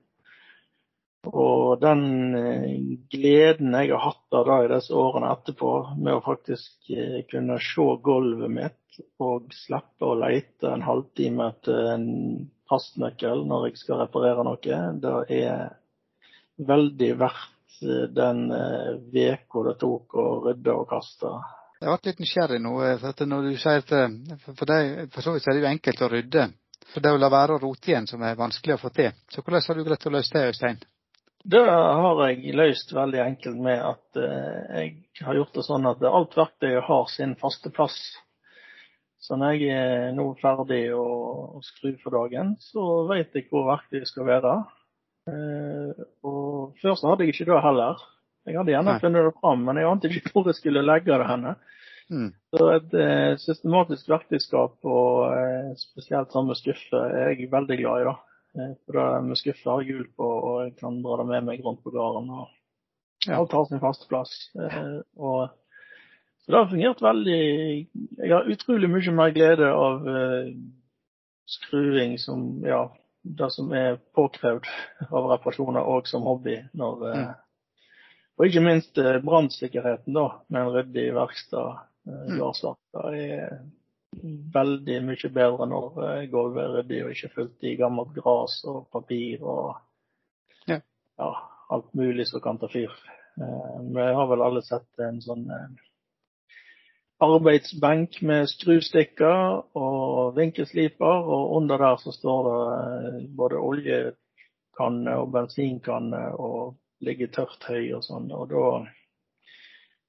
Og 1.26 1.80
den 1.80 2.34
eh, 2.38 2.76
gleden 3.10 3.74
jeg 3.74 3.92
har 3.92 4.04
hatt 4.04 4.36
av 4.36 4.46
det 4.48 4.58
i 4.66 4.70
disse 4.74 4.94
årene 4.94 5.32
etterpå, 5.34 5.72
med 5.98 6.18
å 6.18 6.24
faktisk 6.24 6.90
eh, 6.94 7.22
kunne 7.30 7.58
se 7.62 7.86
gulvet 8.04 8.52
mitt 8.52 9.00
og 9.20 9.50
slippe 9.52 10.06
å 10.08 10.16
lete 10.16 10.70
en 10.72 10.84
halvtime 10.86 11.50
etter 11.50 11.90
en 11.96 12.06
fastnøkkel 12.70 13.44
når 13.46 13.68
jeg 13.68 13.82
skal 13.82 14.00
reparere 14.04 14.46
noe, 14.46 14.80
det 15.02 15.42
er 15.42 15.66
veldig 16.56 17.12
verdt 17.20 17.82
eh, 17.82 18.06
den 18.16 18.48
uka 18.50 19.66
det 19.70 19.78
tok 19.82 20.18
å 20.20 20.26
rydde 20.48 20.74
og 20.74 20.88
kaste. 20.94 21.36
Jeg 21.76 21.92
ble 21.92 22.10
litt 22.10 22.22
nysgjerrig 22.22 22.60
nå. 22.64 22.76
for 23.02 23.28
når 23.28 23.50
du 23.50 23.56
sier 23.60 23.82
at 23.82 23.90
For, 24.46 24.64
deg, 24.64 25.10
for 25.12 25.26
så 25.26 25.34
vidt 25.34 25.48
er 25.50 25.58
det 25.58 25.66
jo 25.66 25.72
enkelt 25.74 26.06
å 26.06 26.08
rydde. 26.08 26.46
For 26.94 27.04
det 27.04 27.12
å 27.12 27.18
la 27.20 27.28
være 27.28 27.56
å 27.56 27.60
rote 27.60 27.90
igjen 27.90 28.06
som 28.08 28.22
er 28.24 28.38
vanskelig 28.38 28.76
å 28.76 28.80
få 28.80 28.94
til. 28.94 29.10
Så 29.28 29.42
hvordan 29.42 29.64
har 29.66 29.76
du 29.76 29.84
greid 29.84 30.06
å 30.06 30.12
løse 30.14 30.32
det, 30.32 30.44
Øystein? 30.54 30.78
Det 31.46 31.62
har 31.62 32.20
jeg 32.26 32.54
løst 32.58 32.90
veldig 32.94 33.20
enkelt 33.22 33.58
med 33.62 33.78
at 33.78 34.18
eh, 34.18 34.78
jeg 34.80 35.26
har 35.26 35.36
gjort 35.38 35.54
det 35.54 35.62
sånn 35.66 35.86
at 35.86 36.02
alt 36.08 36.34
verktøy 36.34 36.80
har 36.82 37.04
sin 37.12 37.36
faste 37.38 37.70
plass. 37.74 37.98
Så 39.22 39.38
når 39.38 39.54
jeg 39.54 39.76
er 39.76 40.16
nå 40.16 40.26
ferdig 40.40 40.88
å, 40.94 41.04
å 41.58 41.62
skru 41.62 41.92
for 42.02 42.16
dagen, 42.18 42.56
så 42.62 43.06
vet 43.10 43.38
jeg 43.38 43.46
hvor 43.52 43.68
verktøyet 43.70 44.10
skal 44.10 44.26
være. 44.26 44.56
Eh, 45.30 46.04
og 46.26 46.74
før 46.82 46.98
så 46.98 47.12
hadde 47.12 47.28
jeg 47.28 47.36
ikke 47.36 47.48
det 47.52 47.62
heller. 47.62 48.02
Jeg 48.46 48.58
hadde 48.58 48.74
gjerne 48.74 48.98
funnet 49.02 49.28
det 49.28 49.38
fram, 49.38 49.64
men 49.68 49.78
jeg 49.78 49.90
ante 49.92 50.10
ikke 50.10 50.30
hvor 50.34 50.50
jeg 50.50 50.58
skulle 50.58 50.86
legge 50.86 51.14
det 51.14 51.30
henne. 51.30 51.56
Mm. 52.10 52.30
Så 52.54 52.70
et 52.74 52.98
eh, 53.02 53.32
systematisk 53.42 54.10
verktøyskap, 54.10 54.78
og 54.82 55.78
spesielt 55.78 56.34
samme 56.34 56.58
skuffe, 56.58 57.06
er 57.06 57.36
jeg 57.36 57.52
veldig 57.54 57.84
glad 57.84 58.02
i. 58.02 58.10
da. 58.10 58.18
Eh, 58.56 58.72
for 58.86 58.98
da 58.98 59.20
med 59.24 59.38
skuffe 59.38 59.68
har 59.70 59.84
hjul 59.84 60.06
på, 60.16 60.26
og 60.26 60.58
jeg 60.64 60.76
kan 60.80 61.00
dra 61.04 61.20
det 61.20 61.28
med 61.30 61.48
meg 61.50 61.64
rundt 61.64 61.82
på 61.84 61.92
gården. 61.94 62.30
og 62.30 62.48
ja. 63.26 63.38
Alt 63.40 63.52
har 63.52 63.64
sin 63.68 63.82
faste 63.82 64.08
plass. 64.08 64.34
Eh, 64.54 64.98
og, 65.16 65.48
så 66.44 66.52
det 66.52 66.58
har 66.58 66.68
fungert 66.70 67.02
veldig 67.02 67.40
Jeg 68.18 68.32
har 68.32 68.52
utrolig 68.52 68.90
mye 68.90 69.14
mer 69.18 69.32
glede 69.34 69.66
av 69.66 70.04
uh, 70.06 70.52
skruing 71.46 72.14
som 72.22 72.62
ja, 72.62 72.84
det 73.22 73.48
som 73.50 73.72
er 73.74 73.98
påkrevd 74.14 74.68
av 75.10 75.26
reparasjoner, 75.32 75.82
og 75.82 76.06
som 76.06 76.22
hobby. 76.22 76.60
Når, 76.78 77.02
uh. 77.02 77.34
Og 78.38 78.46
ikke 78.46 78.62
minst 78.62 78.98
uh, 79.00 79.16
brannsikkerheten, 79.24 80.14
da, 80.14 80.28
med 80.46 80.62
en 80.62 80.72
ryddig 80.76 81.08
verksted. 81.16 81.82
Uh, 82.06 82.22
mm. 82.30 82.38
Er 84.14 84.36
veldig 84.54 85.00
mye 85.04 85.30
bedre 85.34 85.66
når 85.68 85.98
eh, 86.06 86.22
gulvet 86.32 86.62
er 86.62 86.74
ryddig 86.78 87.02
og 87.04 87.12
ikke 87.12 87.32
fullt 87.34 87.66
i 87.66 87.76
gammelt 87.80 88.14
gras 88.16 88.60
og 88.68 88.86
papir 88.92 89.42
og 89.42 89.74
ja. 90.70 90.80
ja. 91.18 91.30
alt 91.70 91.92
mulig 91.94 92.28
som 92.30 92.40
kan 92.44 92.58
ta 92.58 92.70
fyr. 92.72 92.94
Eh, 93.36 93.76
vi 93.96 94.06
har 94.18 94.30
vel 94.30 94.44
alle 94.46 94.62
sett 94.64 95.04
en 95.04 95.20
sånn 95.24 95.44
eh, 95.52 95.68
arbeidsbenk 97.26 98.20
med 98.28 98.48
skrustikker 98.50 99.76
og 99.76 100.36
vinkelsliper, 100.36 101.28
og 101.34 101.56
under 101.56 101.80
der 101.80 102.00
så 102.00 102.12
står 102.12 102.48
det 102.48 103.22
både 103.36 103.60
oljekanne 103.60 105.16
og 105.16 105.32
bensinkanne 105.32 106.26
og 106.36 106.76
ligger 107.00 107.32
tørt 107.32 107.64
høy 107.68 107.94
og 107.96 108.04
sånn. 108.04 108.30
Og 108.32 108.48
da 108.52 108.68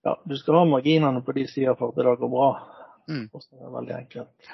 Ja, 0.06 0.14
du 0.24 0.38
skal 0.40 0.56
ha 0.56 0.64
marginene 0.64 1.20
på 1.26 1.34
de 1.36 1.48
sider 1.52 1.76
for 1.76 1.92
at 1.92 1.98
det 2.00 2.20
går 2.20 2.30
bra. 2.32 2.77
Mm. 3.10 3.28
Og 3.34 3.44
så 3.44 3.56
er 3.56 3.66
det 3.66 3.74
veldig 3.74 3.96
enkelt. 3.98 4.54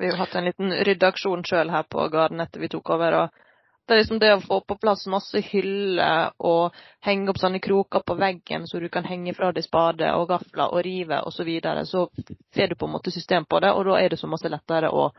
Vi 0.00 0.08
har 0.08 0.20
hatt 0.22 0.34
en 0.34 0.48
liten 0.48 0.72
ryddeaksjon 0.88 1.44
sjøl 1.44 1.72
her 1.72 1.88
på 1.88 2.04
gården 2.12 2.40
etter 2.40 2.62
vi 2.62 2.70
tok 2.72 2.94
over. 2.96 3.18
og 3.22 3.40
det 3.86 3.94
er 3.94 3.98
liksom 3.98 4.18
det 4.22 4.30
å 4.30 4.40
få 4.40 4.60
på 4.62 4.76
plass 4.78 5.02
masse 5.10 5.40
hyller 5.42 6.30
og 6.38 6.76
henge 7.02 7.32
opp 7.32 7.40
sånne 7.42 7.58
kroker 7.60 8.04
på 8.06 8.14
veggen 8.14 8.66
så 8.70 8.78
du 8.78 8.86
kan 8.88 9.04
henge 9.04 9.34
fra 9.34 9.50
deg 9.52 9.66
spade 9.66 10.12
og 10.14 10.28
gafler 10.30 10.70
og 10.70 10.84
rive 10.86 11.18
osv. 11.26 11.34
Så, 11.42 11.44
videre. 11.44 11.82
så 11.86 12.06
får 12.54 12.68
du 12.68 12.74
på 12.78 12.86
en 12.86 12.94
måte 12.94 13.10
system 13.10 13.44
på 13.44 13.58
det, 13.60 13.72
og 13.72 13.84
da 13.90 13.98
er 13.98 14.14
det 14.14 14.20
så 14.20 14.30
masse 14.30 14.48
lettere 14.48 14.90
å 14.90 15.10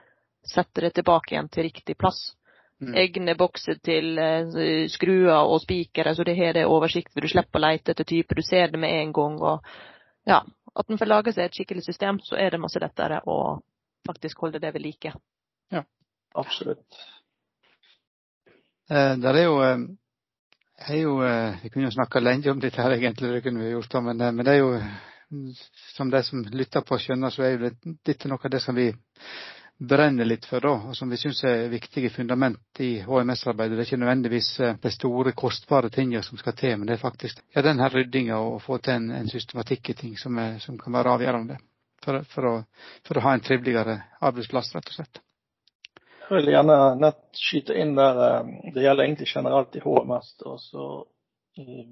sette 0.47 0.81
det 0.81 0.93
tilbake 0.95 1.35
igjen 1.35 1.51
til 1.51 1.67
riktig 1.67 1.97
plass. 1.99 2.21
Mm. 2.81 2.95
Egne 3.03 3.35
bokser 3.39 3.77
til 3.83 4.17
uh, 4.19 4.87
skruer 4.91 5.43
og 5.43 5.59
spikere, 5.63 6.15
så 6.15 6.23
det 6.23 6.37
har 6.39 6.55
det 6.55 6.65
oversikt. 6.67 7.13
Du 7.15 7.27
slipper 7.27 7.59
å 7.59 7.65
lete 7.67 7.91
etter 7.91 8.07
typer, 8.07 8.39
du 8.39 8.47
ser 8.47 8.71
det 8.71 8.79
med 8.79 8.95
en 9.01 9.13
gang. 9.13 9.37
og 9.41 9.67
ja, 10.25 10.39
at 10.75 10.89
en 10.89 10.97
får 10.97 11.09
lage 11.09 11.33
seg 11.33 11.45
et 11.45 11.57
skikkelig 11.57 11.83
system, 11.85 12.19
så 12.23 12.37
er 12.39 12.53
det 12.53 12.61
masse 12.61 12.81
lettere 12.81 13.21
å 13.29 13.59
faktisk 14.07 14.45
holde 14.45 14.61
det 14.63 14.73
ved 14.73 14.83
like. 14.83 15.13
Ja, 15.73 15.83
absolutt. 16.35 16.99
Eh, 18.89 19.15
der 19.21 19.39
er 19.39 19.45
jo, 19.45 19.59
eh, 19.63 19.83
er 20.89 20.99
jo 20.99 21.17
eh, 21.23 21.63
Vi 21.63 21.69
kunne 21.69 21.87
jo 21.87 21.95
snakka 21.95 22.19
lenge 22.19 22.51
om 22.51 22.59
dette 22.59 22.81
her, 22.81 22.91
egentlig, 22.97 23.33
det 23.33 23.43
kunne 23.43 23.63
vi 23.63 23.71
gjort, 23.71 23.93
men, 24.03 24.21
eh, 24.21 24.31
men 24.31 24.45
det 24.45 24.53
er 24.53 24.63
jo 24.63 24.79
som 25.95 26.11
de 26.11 26.23
som 26.23 26.43
lytter 26.43 26.83
på 26.85 26.97
skjønner, 27.01 27.31
så 27.33 27.43
er 27.43 27.55
jo 27.55 27.69
dette 28.05 28.29
noe 28.29 28.41
av 28.43 28.51
det 28.53 28.61
som 28.61 28.75
vi 28.75 28.91
brenner 29.77 30.25
litt 30.25 30.45
for, 30.45 30.61
da, 30.61 30.73
og 30.89 30.95
som 30.95 31.09
vi 31.09 31.17
syns 31.17 31.43
er 31.47 31.67
viktige 31.71 32.11
fundament 32.13 32.79
i 32.83 33.01
HMS-arbeidet. 33.03 33.75
Det 33.77 33.83
er 33.83 33.89
ikke 33.89 34.01
nødvendigvis 34.03 34.49
eh, 34.59 34.77
de 34.83 34.91
store, 34.93 35.33
kostbare 35.37 35.89
tingene 35.93 36.23
som 36.23 36.37
skal 36.37 36.55
til, 36.57 36.77
men 36.77 36.87
det 36.87 36.97
er 36.97 37.03
faktisk 37.03 37.41
ja, 37.55 37.63
denne 37.65 37.89
ryddinga 37.89 38.37
og 38.39 38.57
å 38.57 38.63
få 38.63 38.79
til 38.83 38.99
en, 38.99 39.11
en, 39.17 39.29
systematikk 39.29 39.93
i 39.93 39.97
ting 40.03 40.17
som, 40.19 40.37
er, 40.39 40.57
som 40.63 40.77
kan 40.79 40.93
være 40.93 41.17
avgjørende 41.17 41.59
for, 42.05 42.21
for, 42.29 42.49
å, 42.49 42.55
for, 43.07 43.19
å, 43.19 43.25
ha 43.27 43.35
en 43.35 43.45
triveligere 43.45 43.97
arbeidsplass, 44.21 44.73
rett 44.77 44.91
og 44.91 44.99
slett. 44.99 45.23
Jeg 46.23 46.37
vil 46.37 46.53
gjerne 46.53 46.77
nett 47.01 47.23
skyte 47.37 47.75
inn 47.77 47.97
der 47.97 48.21
eh, 48.29 48.53
Det 48.75 48.85
gjelder 48.85 49.07
egentlig 49.07 49.31
generelt 49.33 49.75
i 49.75 49.83
HMS. 49.83 50.35
Og 50.47 50.61
så 50.61 50.87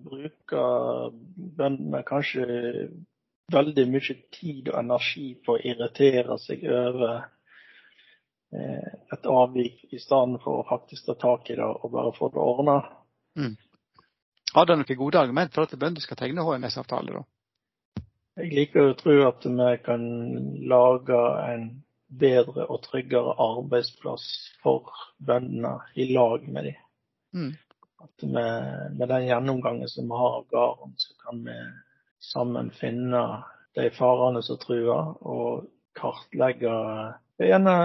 bruker 0.05 1.11
bøndene 1.57 2.01
kanskje 2.07 2.45
veldig 3.51 3.85
mye 3.91 4.15
tid 4.33 4.71
og 4.71 4.79
energi 4.79 5.27
på 5.45 5.57
å 5.57 5.61
irritere 5.61 6.37
seg 6.41 6.63
over 6.65 7.05
eh, 7.09 7.29
et 8.51 9.27
avvik, 9.31 9.85
i 9.95 9.99
stedet 9.99 10.41
for 10.43 10.59
å 10.59 10.67
faktisk 10.67 11.05
ta 11.07 11.15
tak 11.19 11.49
i 11.49 11.55
det 11.55 11.67
og 11.67 11.91
bare 11.93 12.11
få 12.15 12.31
det 12.33 12.41
ordna. 12.41 12.79
Mm. 13.39 13.55
Har 14.51 14.67
dere 14.67 14.81
noen 14.81 14.99
gode 14.99 15.21
argument 15.21 15.53
for 15.55 15.63
at 15.63 15.79
bønder 15.79 16.03
skal 16.03 16.19
tegne 16.19 16.43
HMS-avtale, 16.43 17.21
da? 17.21 17.23
Jeg 18.41 18.51
liker 18.55 18.89
å 18.89 18.97
tro 18.99 19.15
at 19.27 19.45
vi 19.45 19.71
kan 19.85 20.03
lage 20.71 21.19
en 21.45 21.65
bedre 22.11 22.65
og 22.67 22.81
tryggere 22.83 23.35
arbeidsplass 23.39 24.25
for 24.63 24.91
bøndene 25.23 25.77
i 25.95 26.09
lag 26.11 26.47
med 26.47 26.67
dem. 26.67 26.79
Mm. 27.35 27.51
At 28.01 28.25
med, 28.25 28.97
med, 28.97 29.07
den 29.07 29.27
gjennomgangen 29.27 29.91
som 29.91 30.09
vi 30.09 30.19
har 30.19 30.37
av 30.39 30.47
gården, 30.51 30.95
så 30.97 31.15
kan 31.23 31.43
vi 31.45 31.57
sammen 32.31 32.71
finne 32.75 33.23
de 33.77 33.87
farene 33.95 34.41
som 34.43 34.59
truer, 34.59 35.13
og 35.21 35.67
kartlegge 35.95 36.73
gjerne 37.47 37.75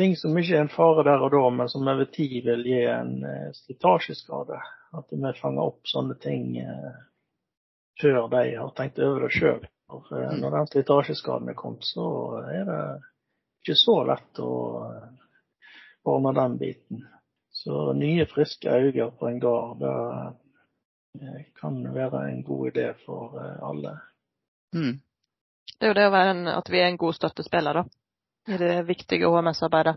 ting 0.00 0.16
som 0.16 0.38
ikke 0.38 0.56
er 0.56 0.64
en 0.64 0.72
fare 0.72 1.04
der 1.04 1.20
og 1.20 1.32
da, 1.34 1.42
men 1.52 1.68
som 1.68 1.88
over 1.88 2.08
tid 2.08 2.40
vil 2.46 2.64
gi 2.64 2.80
en 2.88 3.18
eh, 3.26 3.50
slitasjeskade. 3.56 4.60
At 4.96 5.12
vi 5.12 5.32
fanger 5.38 5.68
opp 5.68 5.86
sånne 5.86 6.16
ting 6.22 6.56
eh, 6.62 6.94
før 8.00 8.30
de 8.32 8.44
har 8.56 8.72
tenkt 8.78 9.02
over 9.04 9.26
det 9.26 9.34
sjøl. 9.36 9.66
Eh, 9.92 10.32
når 10.40 10.56
den 10.56 10.70
slitasjeskaden 10.72 11.52
er 11.52 11.58
kommet, 11.58 11.84
så 11.84 12.06
er 12.48 12.64
det 12.70 12.80
ikke 13.60 13.76
så 13.76 13.98
lett 14.08 14.40
å 14.40 14.52
ordne 16.08 16.34
den 16.38 16.56
biten. 16.62 17.04
Så 17.60 17.90
nye, 17.92 18.24
friske 18.30 18.72
øyne 18.72 19.10
på 19.20 19.28
en 19.28 19.40
gard, 19.42 19.82
det 21.20 21.32
kan 21.60 21.76
være 21.92 22.22
en 22.30 22.44
god 22.46 22.70
idé 22.70 22.86
for 23.04 23.34
alle. 23.36 23.98
Mm. 24.72 24.94
Det 25.74 25.84
er 25.84 25.90
jo 25.90 25.96
det 25.98 26.06
å 26.08 26.14
være 26.14 26.36
en, 26.38 26.46
at 26.54 26.70
vi 26.72 26.80
er 26.80 26.88
en 26.88 27.00
god 27.02 27.18
støttespiller, 27.18 27.82
da 27.82 27.99
i 28.50 28.58
det 28.60 28.82
viktige 28.88 29.28
HMS-arbeidet. 29.30 29.96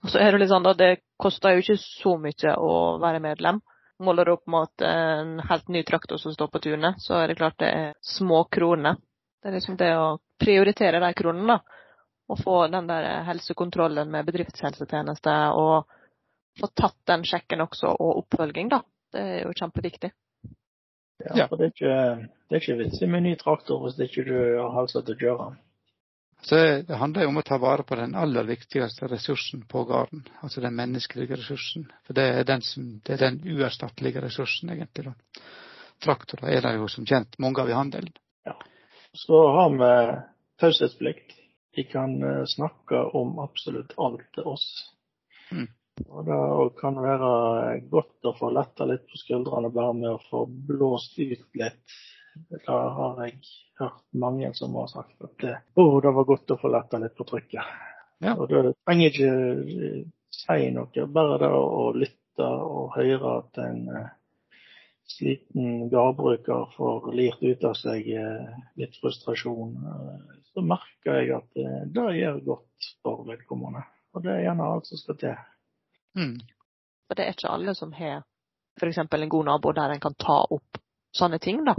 Og 0.00 0.12
så 0.12 0.20
er 0.20 0.32
det 0.32 0.40
litt 0.42 0.52
sånn 0.52 0.68
at 0.68 0.78
det 0.80 0.92
koster 1.20 1.54
jo 1.54 1.64
ikke 1.64 1.76
så 1.80 2.16
mye 2.20 2.54
å 2.56 2.72
være 3.02 3.20
medlem. 3.22 3.60
Måler 4.00 4.24
du 4.24 4.32
opp 4.32 4.46
mot 4.48 4.84
en 4.86 5.34
helt 5.44 5.68
ny 5.68 5.82
traktor 5.84 6.16
som 6.20 6.32
står 6.32 6.48
på 6.48 6.62
tunet, 6.64 7.02
så 7.04 7.18
er 7.20 7.28
det 7.28 7.36
klart 7.36 7.58
det 7.60 7.68
er 7.68 7.90
små 8.00 8.46
kroner. 8.48 8.96
Det 9.42 9.50
er 9.50 9.56
liksom 9.58 9.76
det 9.80 9.90
å 9.96 10.16
prioritere 10.40 11.02
de 11.04 11.12
kronene, 11.16 11.58
da. 11.58 11.76
Og 12.30 12.38
få 12.40 12.56
den 12.72 12.86
der 12.88 13.24
helsekontrollen 13.26 14.08
med 14.08 14.28
bedriftshelsetjeneste 14.28 15.34
og 15.58 15.90
få 16.60 16.68
tatt 16.78 16.96
den 17.10 17.24
sjekken 17.28 17.64
også, 17.66 17.92
og 17.92 18.22
oppfølging, 18.22 18.70
da. 18.72 18.80
Det 19.12 19.20
er 19.20 19.40
jo 19.44 19.54
kjempeviktig. 19.58 20.12
Ja, 21.36 21.46
for 21.50 21.60
det 21.60 21.66
er 21.66 21.72
ikke, 21.74 22.28
det 22.48 22.56
er 22.56 22.62
ikke 22.62 22.78
vits 22.78 23.02
i 23.02 23.08
med 23.10 23.26
ny 23.26 23.34
traktor 23.36 23.82
hvis 23.84 23.98
det 23.98 24.08
ikke 24.08 24.24
du 24.30 24.36
har 24.62 24.72
halsa 24.78 25.02
til 25.04 25.18
å 25.18 25.20
kjøre 25.20 25.48
den. 25.50 25.58
Så 26.42 26.56
det 26.56 26.96
handler 26.96 27.26
jo 27.26 27.30
om 27.34 27.40
å 27.40 27.44
ta 27.44 27.58
vare 27.60 27.84
på 27.84 27.96
den 27.98 28.14
aller 28.16 28.46
viktigste 28.48 29.08
ressursen 29.10 29.66
på 29.68 29.82
gården, 29.84 30.22
altså 30.40 30.62
den 30.64 30.76
menneskelige 30.78 31.36
ressursen. 31.36 31.84
For 32.06 32.16
det 32.16 32.24
er 32.38 32.46
den, 32.48 32.62
som, 32.64 32.86
det 33.04 33.16
er 33.16 33.26
den 33.26 33.40
uerstattelige 33.44 34.22
ressursen, 34.24 34.72
egentlig. 34.72 35.10
da. 35.10 35.42
Traktorer 36.00 36.54
er 36.54 36.64
det 36.64 36.74
jo 36.78 36.88
som 36.88 37.04
kjent 37.06 37.36
mange 37.38 37.60
av 37.60 37.68
i 37.68 37.76
handelen. 37.76 38.14
Ja. 38.48 38.56
Så 39.12 39.42
har 39.56 39.74
vi 39.76 39.90
taushetsplikt. 40.62 41.36
De 41.76 41.84
kan 41.84 42.16
eh, 42.24 42.44
snakke 42.48 43.02
om 43.20 43.36
absolutt 43.38 43.92
alt 44.00 44.24
til 44.34 44.48
oss. 44.48 44.66
Mm. 45.52 45.68
Og 46.08 46.24
Det 46.24 46.38
kan 46.80 46.96
være 46.96 47.30
godt 47.92 48.26
å 48.26 48.32
få 48.38 48.48
letta 48.56 48.86
litt 48.88 49.04
på 49.10 49.20
skuldrene 49.20 49.68
bare 49.74 49.92
med 49.98 50.08
å 50.14 50.22
få 50.30 50.46
blåst 50.48 51.18
ut 51.20 51.44
litt 51.60 52.00
det 52.48 52.60
har 52.66 53.20
jeg 53.24 53.38
hørt 53.80 54.02
mange 54.12 54.52
som 54.54 54.74
har 54.78 54.88
sagt 54.90 55.24
at 55.24 55.36
det, 55.42 55.56
oh, 55.80 55.98
det 56.02 56.12
var 56.16 56.28
godt 56.28 56.54
å 56.54 56.58
få 56.60 56.70
letta 56.72 57.00
litt 57.02 57.16
på 57.18 57.26
trykket. 57.28 57.76
Ja. 58.20 58.36
Og 58.36 58.48
det 58.50 58.74
trenger 58.84 59.12
ikke 59.12 59.30
eh, 59.30 60.00
si 60.34 60.70
noe, 60.74 61.06
bare 61.12 61.38
det 61.42 61.50
å 61.52 61.84
lytte 61.96 62.46
og 62.46 62.96
høre 62.96 63.36
at 63.40 63.60
en 63.64 63.80
uh, 63.90 64.10
sliten 65.10 65.88
gårdbruker 65.92 66.70
får 66.76 67.08
lirt 67.16 67.42
ut 67.42 67.64
av 67.68 67.74
seg 67.76 68.06
uh, 68.14 68.60
litt 68.80 68.96
frustrasjon, 69.00 69.74
uh, 69.84 70.38
så 70.52 70.64
merker 70.64 71.20
jeg 71.20 71.34
at 71.36 71.60
det 71.94 72.06
gjør 72.18 72.40
godt 72.46 72.90
for 73.04 73.26
vedkommende. 73.28 73.84
Og 74.14 74.24
det 74.24 74.32
er 74.32 74.46
gjerne 74.48 74.66
alt 74.66 74.88
som 74.88 74.98
skal 74.98 75.18
til. 75.20 75.44
Mm. 76.18 76.36
Og 77.10 77.16
det 77.16 77.24
er 77.26 77.36
ikke 77.36 77.52
alle 77.54 77.74
som 77.78 77.92
har 77.94 78.24
f.eks. 78.80 78.98
en 78.98 79.28
god 79.28 79.46
nabo 79.46 79.72
der 79.72 79.94
en 79.94 80.02
kan 80.02 80.16
ta 80.18 80.40
opp 80.50 80.80
sånne 81.16 81.38
ting, 81.42 81.62
da. 81.66 81.74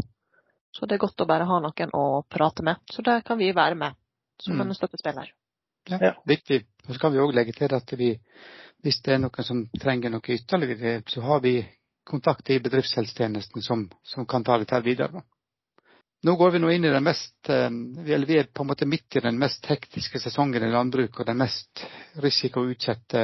Så 0.71 0.87
det 0.87 0.95
er 0.95 1.03
godt 1.03 1.21
å 1.21 1.27
bare 1.27 1.47
ha 1.49 1.59
noen 1.59 1.93
å 1.97 2.23
prate 2.29 2.63
med. 2.63 2.79
Så 2.91 3.03
der 3.05 3.23
kan 3.27 3.39
vi 3.39 3.51
være 3.55 3.75
med 3.75 3.97
som 4.41 4.55
mm. 4.55 4.67
en 4.67 4.75
støttespiller. 4.75 5.33
Ja, 5.89 5.97
ja. 6.01 6.13
viktig. 6.25 6.63
Så 6.87 6.95
skal 6.97 7.13
vi 7.13 7.21
òg 7.21 7.33
legge 7.35 7.53
til 7.57 7.73
at 7.75 7.93
vi, 7.97 8.13
hvis 8.85 9.01
det 9.05 9.15
er 9.15 9.21
noen 9.21 9.45
som 9.45 9.65
trenger 9.81 10.13
noe 10.13 10.37
ytterligere, 10.37 11.01
så 11.09 11.23
har 11.25 11.43
vi 11.43 11.59
kontakt 12.07 12.49
i 12.49 12.59
bedriftshelsetjenesten 12.59 13.61
som, 13.61 13.85
som 14.03 14.25
kan 14.25 14.43
ta 14.43 14.57
dette 14.61 14.79
videre. 14.85 15.23
Nå 16.21 16.35
går 16.37 16.51
vi 16.53 16.61
nå 16.61 16.69
inn 16.69 16.85
i 16.85 16.93
den 16.93 17.03
mest 17.05 17.49
eh, 17.49 17.65
eller 17.65 18.27
Vi 18.29 18.37
er 18.37 18.49
på 18.53 18.61
en 18.61 18.69
måte 18.69 18.85
midt 18.85 19.17
i 19.17 19.23
den 19.25 19.39
mest 19.41 19.65
hektiske 19.65 20.21
sesongen 20.21 20.63
i 20.63 20.69
landbruk 20.69 21.19
og 21.19 21.29
den 21.29 21.39
mest 21.41 21.81
risikoutsatte 22.21 23.23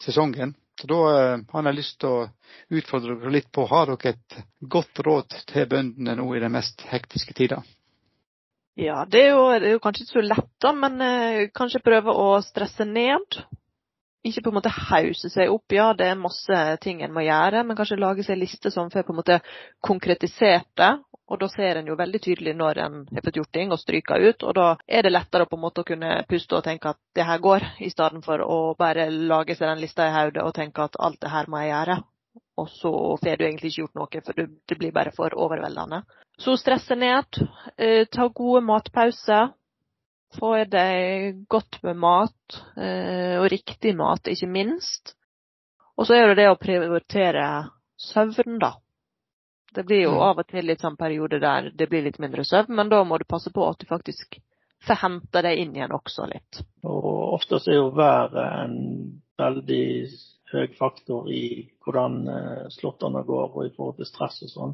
sesongen. 0.00 0.54
Så 0.80 0.88
Da 0.88 1.00
eh, 1.12 1.42
har 1.52 1.66
jeg 1.68 1.76
lyst 1.76 1.98
til 2.00 2.08
å 2.08 2.28
utfordre 2.72 3.18
dere 3.18 3.34
litt 3.34 3.50
på 3.52 3.66
har 3.68 3.90
dere 3.90 4.14
et 4.14 4.40
godt 4.60 5.02
råd 5.04 5.36
til 5.50 5.68
bøndene 5.68 6.16
nå 6.16 6.28
i 6.34 6.40
den 6.40 6.54
mest 6.54 6.86
hektiske 6.88 7.36
tida? 7.36 7.60
Ja, 8.80 9.02
det 9.04 9.26
er, 9.26 9.34
jo, 9.34 9.42
det 9.60 9.68
er 9.68 9.74
jo, 9.74 9.80
kanskje 9.82 10.06
ikke 10.06 10.14
så 10.14 10.22
lett, 10.24 10.52
da, 10.62 10.70
men 10.72 11.02
eh, 11.04 11.48
kanskje 11.52 11.82
prøve 11.84 12.14
å 12.16 12.30
stresse 12.44 12.86
ned. 12.88 13.42
Ikke 14.24 14.44
på 14.44 14.52
en 14.52 14.56
måte 14.56 14.72
hause 14.72 15.28
seg 15.32 15.52
opp. 15.52 15.72
Ja, 15.72 15.90
det 15.96 16.06
er 16.08 16.16
masse 16.20 16.56
ting 16.84 17.02
en 17.04 17.12
må 17.12 17.24
gjøre, 17.24 17.64
men 17.66 17.76
kanskje 17.76 18.00
lage 18.00 18.24
seg 18.24 18.38
en 18.38 18.42
liste 18.44 18.72
som 18.72 18.88
får 18.92 19.04
på 19.04 19.12
en 19.14 19.20
måte 19.20 19.38
konkretisert 19.84 20.68
det, 20.80 20.90
og 21.30 21.38
da 21.38 21.46
ser 21.48 21.78
en 21.78 21.86
jo 21.86 21.94
veldig 21.98 22.20
tydelig 22.24 22.56
når 22.58 22.78
en 22.82 22.94
har 23.14 23.22
fått 23.22 23.36
gjort 23.38 23.52
ting 23.54 23.70
og 23.70 23.78
stryka 23.78 24.18
ut. 24.18 24.42
Og 24.42 24.54
da 24.58 24.66
er 24.86 25.06
det 25.06 25.12
lettere 25.12 25.46
på 25.46 25.56
en 25.56 25.62
måte 25.62 25.84
å 25.84 25.86
kunne 25.86 26.24
puste 26.30 26.58
og 26.58 26.64
tenke 26.66 26.90
at 26.90 26.98
det 27.14 27.26
her 27.28 27.38
går, 27.42 27.66
i 27.86 27.90
stedet 27.92 28.24
for 28.24 28.42
å 28.42 28.56
bare 28.78 29.06
lage 29.14 29.54
seg 29.54 29.70
den 29.70 29.84
lista 29.84 30.08
i 30.08 30.14
hodet 30.14 30.42
og 30.42 30.56
tenke 30.56 30.88
at 30.88 30.98
alt 30.98 31.20
det 31.22 31.30
her 31.30 31.46
må 31.46 31.62
jeg 31.62 31.70
gjøre. 31.70 32.00
Og 32.58 32.68
så 32.74 32.92
får 33.22 33.38
du 33.38 33.46
egentlig 33.46 33.70
ikke 33.70 33.84
gjort 33.84 34.00
noe, 34.00 34.24
for 34.26 34.42
det 34.42 34.78
blir 34.80 34.92
bare 34.96 35.14
for 35.14 35.38
overveldende. 35.46 36.02
Så 36.40 36.56
stresse 36.58 36.98
ned. 36.98 37.40
Eh, 37.78 38.04
ta 38.10 38.26
gode 38.28 38.64
matpauser. 38.66 39.54
Få 40.34 40.52
i 40.60 40.66
deg 40.70 41.40
godt 41.50 41.80
med 41.82 41.98
mat, 41.98 42.60
eh, 42.78 43.38
og 43.40 43.48
riktig 43.50 43.96
mat, 43.98 44.28
ikke 44.30 44.50
minst. 44.50 45.16
Og 45.98 46.06
så 46.06 46.14
er 46.14 46.30
det 46.30 46.42
det 46.42 46.50
å 46.52 46.58
prioritere 46.58 47.46
søvn, 47.98 48.60
da. 48.62 48.76
Det 49.74 49.84
blir 49.86 50.02
jo 50.02 50.14
mm. 50.16 50.22
av 50.26 50.42
og 50.42 50.48
til 50.50 50.66
litt 50.66 50.82
sånn 50.82 50.98
periode 50.98 51.38
der 51.42 51.70
det 51.74 51.88
blir 51.90 52.02
litt 52.06 52.18
mindre 52.22 52.44
søvn, 52.46 52.74
men 52.76 52.90
da 52.90 53.02
må 53.06 53.18
du 53.20 53.26
passe 53.28 53.52
på 53.54 53.66
at 53.68 53.78
du 53.80 53.86
faktisk 53.90 54.40
får 54.86 55.00
henta 55.02 55.42
deg 55.44 55.60
inn 55.60 55.74
igjen 55.76 55.94
også 55.94 56.26
litt. 56.30 56.62
Og 56.88 57.36
oftest 57.36 57.68
er 57.68 57.78
jo 57.78 57.90
været 57.94 58.38
en 58.40 58.76
veldig 59.40 59.86
høy 60.50 60.70
faktor 60.78 61.28
i 61.32 61.44
hvordan 61.84 62.22
eh, 62.28 62.62
slåttene 62.74 63.22
går 63.26 63.50
og 63.50 63.66
i 63.66 63.74
forhold 63.76 64.00
til 64.00 64.08
stress 64.08 64.40
og 64.46 64.52
sånn. 64.54 64.72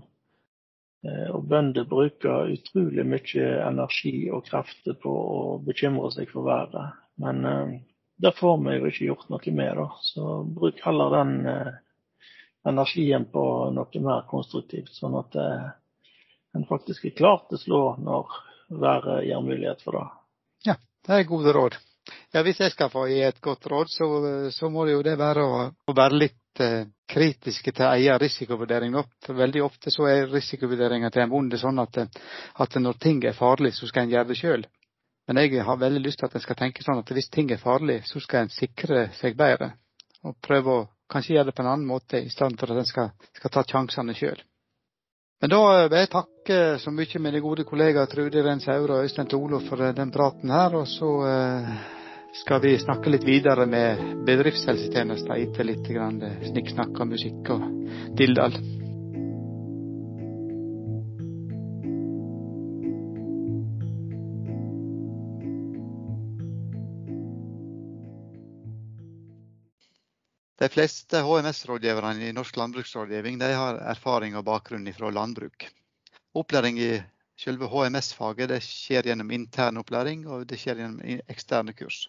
Eh, 1.07 1.29
og 1.35 1.45
bønder 1.51 1.89
bruker 1.91 2.53
utrolig 2.55 3.05
mye 3.07 3.51
energi 3.67 4.31
og 4.33 4.47
krefter 4.47 4.97
på 5.03 5.13
å 5.13 5.41
bekymre 5.67 6.11
seg 6.15 6.31
for 6.33 6.49
været. 6.49 6.97
Men 7.23 7.45
eh, 7.45 7.75
det 8.23 8.33
får 8.39 8.57
vi 8.63 8.79
jo 8.79 8.93
ikke 8.93 9.11
gjort 9.11 9.29
noe 9.33 9.57
med, 9.59 9.75
da. 9.83 9.91
Så 10.07 10.39
bruk 10.57 10.81
heller 10.87 11.19
den 11.19 11.35
energien 12.67 13.27
på 13.33 13.43
noe 13.75 14.03
mer 14.03 14.25
konstruktivt, 14.31 14.95
sånn 14.95 15.17
at 15.21 15.37
eh, 15.41 15.67
en 16.57 16.67
faktisk 16.69 17.07
er 17.07 17.17
klar 17.17 17.45
til 17.49 17.59
å 17.59 17.63
slå 17.63 17.83
når 18.03 18.39
været 18.83 19.27
gir 19.29 19.45
mulighet 19.45 19.85
for 19.85 19.99
det. 19.99 20.07
Ja, 20.71 20.75
det 21.07 21.15
er 21.19 21.29
gode 21.29 21.53
råd. 21.55 21.77
Ja, 22.33 22.43
Hvis 22.43 22.61
jeg 22.61 22.73
skal 22.75 22.91
få 22.91 23.07
gi 23.11 23.21
et 23.27 23.41
godt 23.43 23.67
råd, 23.71 23.91
så, 23.91 24.07
så 24.55 24.71
må 24.71 24.87
det 24.87 24.97
jo 24.97 25.05
det 25.07 25.17
være 25.19 25.43
å, 25.43 25.63
å 25.71 25.95
være 25.97 26.21
litt 26.21 26.63
eh, 26.63 26.87
kritiske 27.11 27.73
til 27.73 27.87
egen 27.87 28.21
risikovurdering. 28.23 28.97
For 29.25 29.39
veldig 29.39 29.63
ofte 29.65 29.93
så 29.95 30.09
er 30.11 30.31
risikovurderinga 30.31 31.11
til 31.11 31.25
en 31.25 31.33
bonde 31.33 31.59
sånn 31.61 31.83
at, 31.83 32.03
at, 32.03 32.79
når 32.83 32.99
ting 33.03 33.23
er 33.27 33.39
farlig, 33.39 33.75
så 33.75 33.89
skal 33.91 34.07
en 34.07 34.15
gjøre 34.15 34.31
det 34.31 34.39
sjøl. 34.39 34.67
Men 35.27 35.43
jeg 35.43 35.65
har 35.67 35.79
veldig 35.81 36.05
lyst 36.05 36.21
til 36.23 36.29
at 36.29 36.37
en 36.39 36.45
skal 36.45 36.59
tenke 36.59 36.85
sånn 36.87 37.03
at 37.03 37.11
hvis 37.11 37.31
ting 37.35 37.51
er 37.51 37.63
farlig, 37.63 38.03
så 38.07 38.23
skal 38.23 38.45
en 38.45 38.55
sikre 38.55 39.09
seg 39.19 39.39
bedre. 39.39 39.73
Og 40.27 40.39
prøve 40.43 40.75
å 40.75 40.85
kanskje 41.11 41.37
gjøre 41.37 41.51
det 41.51 41.57
på 41.57 41.65
en 41.65 41.73
annen 41.73 41.89
måte, 41.89 42.21
i 42.21 42.31
stedet 42.33 42.61
for 42.61 42.73
at 42.73 42.83
en 42.83 42.89
skal, 42.89 43.11
skal 43.37 43.53
ta 43.55 43.65
sjansene 43.67 44.15
sjøl. 44.17 44.41
Men 45.41 45.53
da 45.53 45.61
vil 45.91 45.99
jeg 46.01 46.13
takke 46.15 46.61
så 46.81 46.93
mye 46.95 47.21
mine 47.21 47.43
gode 47.45 47.67
kollegaer 47.69 48.09
Trude 48.09 48.45
Rens 48.45 48.69
Aure 48.73 48.97
og 48.97 49.05
Øystein 49.05 49.29
Tolo 49.29 49.61
for 49.67 49.85
eh, 49.85 49.93
den 49.97 50.13
praten 50.15 50.51
her. 50.51 50.79
Og 50.81 50.89
så 50.89 51.11
eh, 51.29 51.69
skal 52.41 52.63
vi 52.65 52.73
snakke 52.81 53.13
litt 53.13 53.27
videre 53.29 53.69
med 53.69 54.01
bedriftshelsetjenesten 54.29 55.37
etter 55.37 55.69
litt 55.69 55.93
snikksnakk 56.49 57.05
og 57.05 57.13
musikk 57.13 57.53
og 57.53 57.71
dilldall. 58.17 58.61
De 70.59 70.69
fleste 70.69 71.21
HMS-rådgiverne 71.21 72.29
i 72.29 72.33
Norsk 72.33 72.57
landbruksrådgivning 72.57 73.43
har 73.43 73.77
erfaring 73.93 74.39
og 74.39 74.45
bakgrunn 74.49 74.89
fra 74.97 75.11
landbruk. 75.13 75.67
Opplæring 76.33 76.79
i 76.81 76.93
selve 77.37 77.69
HMS-faget 77.69 78.55
skjer 78.65 79.11
gjennom 79.11 79.35
intern 79.37 79.77
opplæring 79.83 80.25
og 80.25 80.47
det 80.49 80.57
skjer 80.63 80.81
gjennom 80.81 81.21
eksterne 81.29 81.77
kurs. 81.77 82.07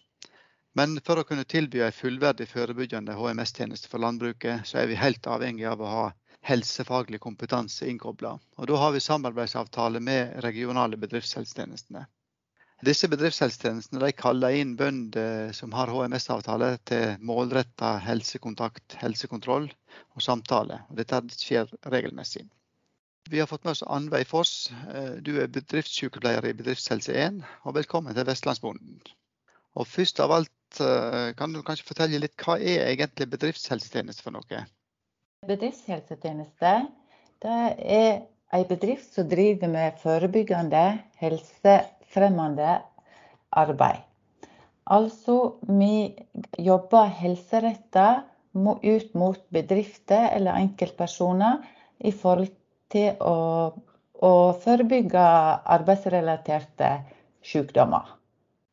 Men 0.72 0.96
for 1.04 1.20
å 1.20 1.26
kunne 1.28 1.44
tilby 1.44 1.82
en 1.84 1.92
fullverdig 1.92 2.48
forebyggende 2.48 3.18
HMS-tjeneste 3.20 3.92
for 3.92 4.00
landbruket, 4.00 4.64
så 4.64 4.80
er 4.80 4.88
vi 4.88 4.96
helt 4.96 5.28
avhengig 5.28 5.68
av 5.68 5.84
å 5.84 5.92
ha 5.92 6.06
helsefaglig 6.48 7.20
kompetanse 7.20 7.84
innkobla. 7.90 8.38
Da 8.56 8.80
har 8.80 8.96
vi 8.96 9.04
samarbeidsavtale 9.04 10.00
med 10.00 10.38
regionale 10.44 10.96
bedriftshelsetjenestene. 10.96 12.06
Disse 12.86 13.08
bedriftshelsetjenestene 13.10 14.12
kaller 14.14 14.54
inn 14.54 14.76
bønder 14.78 15.50
som 15.56 15.72
har 15.74 15.90
HMS-avtale 15.90 16.76
til 16.86 17.16
målretta 17.26 17.96
helsekontakt, 18.04 18.94
helsekontroll 19.00 19.66
og 20.14 20.22
samtale. 20.22 20.84
Dette 20.94 21.18
skjer 21.34 21.72
regelmessig. 21.90 22.44
Vi 23.28 23.40
har 23.42 23.50
fått 23.50 23.66
med 23.66 23.74
oss 23.74 23.82
Anveig 23.82 24.28
Foss. 24.30 24.52
Du 25.26 25.32
er 25.42 25.50
bedriftssykepleier 25.50 26.46
i 26.46 26.54
Bedriftshelse1, 26.54 27.42
og 27.66 27.74
velkommen 27.80 28.14
til 28.14 28.28
Vestlandsbonden. 28.30 29.02
Og 29.74 29.90
først 29.90 30.22
av 30.22 30.36
alt, 30.38 30.80
eh, 30.80 31.34
kan 31.34 31.52
du 31.52 31.64
kanskje 31.66 31.90
fortelle 31.90 32.22
litt 32.22 32.38
hva 32.38 32.60
er 32.62 32.86
egentlig 32.92 33.26
bedriftshelsetjeneste 33.34 34.22
for 34.22 34.38
noe? 34.38 34.64
Bedriftshelsetjeneste 35.50 36.72
det 37.42 37.60
er 37.98 38.22
en 38.54 38.66
bedrift 38.70 39.12
som 39.14 39.28
driver 39.28 39.68
med 39.70 39.98
forebyggende 40.00 40.86
helsefremmende 42.08 42.82
arbeid. 43.50 44.00
Altså 44.84 45.58
vi 45.68 46.14
jobber 46.58 47.06
helseretta 47.06 48.24
ut 48.82 49.14
mot 49.14 49.40
bedrifter 49.50 50.30
eller 50.32 50.56
enkeltpersoner 50.56 51.58
i 51.98 52.12
forhold 52.12 52.50
til 52.90 53.12
å, 53.20 53.72
å 54.14 54.32
forebygge 54.62 55.20
arbeidsrelaterte 55.76 57.04
sykdommer. 57.44 58.08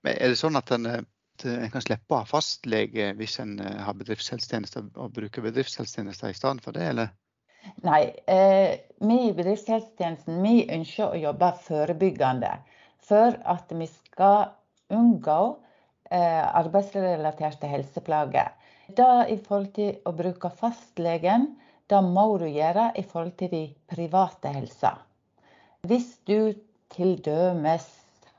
Er 0.05 0.29
det 0.29 0.39
sånn 0.39 0.55
at 0.55 0.71
en, 0.71 0.87
en 0.87 1.69
kan 1.71 1.83
slippe 1.83 2.15
å 2.15 2.21
ha 2.21 2.25
fastlege 2.25 3.11
hvis 3.17 3.39
en 3.43 3.59
eh, 3.59 3.81
har 3.83 3.97
bedriftshelsetjeneste 3.99 4.85
og 4.95 5.11
bruker 5.17 5.43
bedriftshelsetjenester 5.43 6.31
i 6.31 6.37
stedet 6.37 6.63
for 6.63 6.77
det, 6.77 6.87
eller? 6.93 7.11
Nei, 7.83 8.13
eh, 8.29 8.79
vi 9.01 9.19
i 9.27 9.33
bedriftshelsetjenesten 9.35 10.39
vi 10.45 10.67
ønsker 10.71 11.09
å 11.11 11.19
jobbe 11.19 11.51
forebyggende 11.65 12.53
for 13.07 13.35
at 13.45 13.71
vi 13.71 13.88
skal 13.91 14.51
unngå 14.93 15.39
eh, 16.12 16.43
arbeidsrelaterte 16.62 17.69
helseplager. 17.69 18.53
Da 18.97 19.25
i 19.25 19.38
forhold 19.41 19.71
til 19.77 19.97
å 20.05 20.13
bruke 20.13 20.51
fastlegen, 20.53 21.53
det 21.89 22.01
må 22.05 22.25
du 22.41 22.47
gjøre 22.50 22.91
i 22.97 23.03
forhold 23.05 23.35
til 23.39 23.51
de 23.51 23.63
private 23.89 24.53
helsa. 24.53 24.95
Hvis 25.85 26.15
du 26.25 26.53
til 26.93 27.17
dømes 27.25 27.85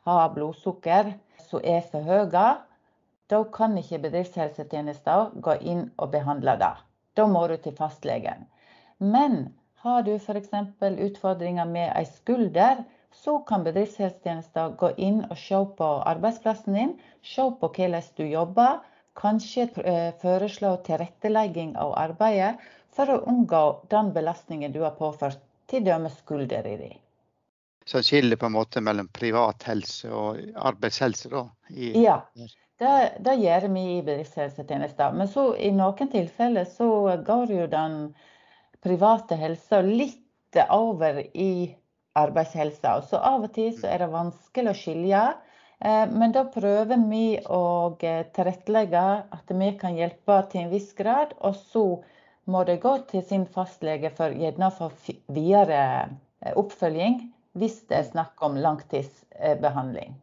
har 0.07 0.33
blodsukker 0.35 1.13
som 1.47 1.63
er 1.63 1.85
for 1.91 2.07
høye, 2.07 2.47
da 3.31 3.39
kan 3.55 3.75
ikke 3.79 4.03
bedriftshelsetjenesten 4.05 5.41
gå 5.43 5.57
inn 5.67 5.87
og 5.99 6.13
behandle 6.15 6.57
det. 6.63 6.75
Da 7.19 7.27
må 7.27 7.47
du 7.51 7.57
til 7.59 7.75
fastlegen. 7.75 8.47
Men 8.99 9.49
har 9.83 10.03
du 10.07 10.15
f.eks. 10.17 10.53
utfordringer 11.09 11.67
med 11.71 11.91
ei 11.95 12.05
skulder, 12.07 12.85
så 13.23 13.39
kan 13.49 13.65
bedriftshelsetjenesten 13.65 14.77
gå 14.81 14.91
inn 14.97 15.23
og 15.27 15.39
se 15.41 15.59
på 15.79 15.89
arbeidsplassen 16.13 16.77
din, 16.77 16.93
se 17.25 17.47
på 17.61 17.71
hvordan 17.79 18.13
du 18.17 18.27
jobber. 18.27 18.79
Kanskje 19.17 19.69
eh, 19.81 20.11
foreslå 20.21 20.75
tilrettelegging 20.85 21.73
av 21.81 21.95
arbeidet 21.97 22.57
for 22.93 23.13
å 23.13 23.23
unngå 23.33 23.63
den 23.93 24.13
belastningen 24.13 24.73
du 24.73 24.83
har 24.85 24.97
påført, 24.99 25.41
t.d. 25.71 25.97
skuldra 26.19 26.63
di. 26.63 26.93
Så 27.87 28.03
skillet 28.03 28.41
på 28.41 28.47
en 28.47 28.57
måte 28.57 28.83
mellom 28.83 29.09
privat 29.15 29.63
helse 29.69 30.11
og 30.11 30.41
arbeidshelse, 30.59 31.31
da? 31.33 31.47
I, 31.71 31.93
ja, 32.03 32.19
det, 32.35 32.93
det, 33.25 33.35
gjør 33.41 33.69
vi 33.71 33.85
i 33.95 34.03
bedriftshelsetjenesten. 34.03 35.17
Men 35.17 35.31
så 35.31 35.49
i 35.57 35.71
noen 35.73 36.11
tilfeller 36.13 36.67
så 36.69 36.89
går 37.27 37.53
jo 37.55 37.69
den 37.73 37.99
private 38.85 39.39
helsa 39.41 39.81
litt 39.87 40.59
over 40.71 41.23
i 41.33 41.51
arbeidshelsa. 42.17 43.01
Så 43.09 43.21
av 43.21 43.47
og 43.47 43.53
til 43.57 43.73
så 43.77 43.91
er 43.93 44.05
det 44.05 44.13
vanskelig 44.15 44.73
å 44.73 44.79
skilje. 44.81 45.23
Eh, 45.85 46.05
men 46.13 46.33
da 46.33 46.47
prøver 46.49 47.01
vi 47.11 47.39
å 47.53 47.63
tilrettelegge 48.01 49.07
at 49.39 49.57
vi 49.61 49.73
kan 49.81 49.97
hjelpe 49.99 50.41
til 50.53 50.65
en 50.65 50.73
viss 50.73 50.93
grad. 50.99 51.37
Og 51.45 51.59
så 51.73 51.87
må 52.47 52.63
det 52.65 52.81
gå 52.85 52.95
til 53.11 53.25
sin 53.27 53.47
fastlege 53.51 54.13
for 54.17 54.35
gjerne 54.35 54.71
å 54.71 54.77
få 54.77 54.91
videre 55.35 55.81
eh, 56.07 56.55
oppfølging 56.55 57.21
hvis 57.57 57.83
det 57.91 58.01
er 58.01 58.11
snakk 58.11 58.43
om 58.45 58.59
langtidsbehandling. 58.61 60.17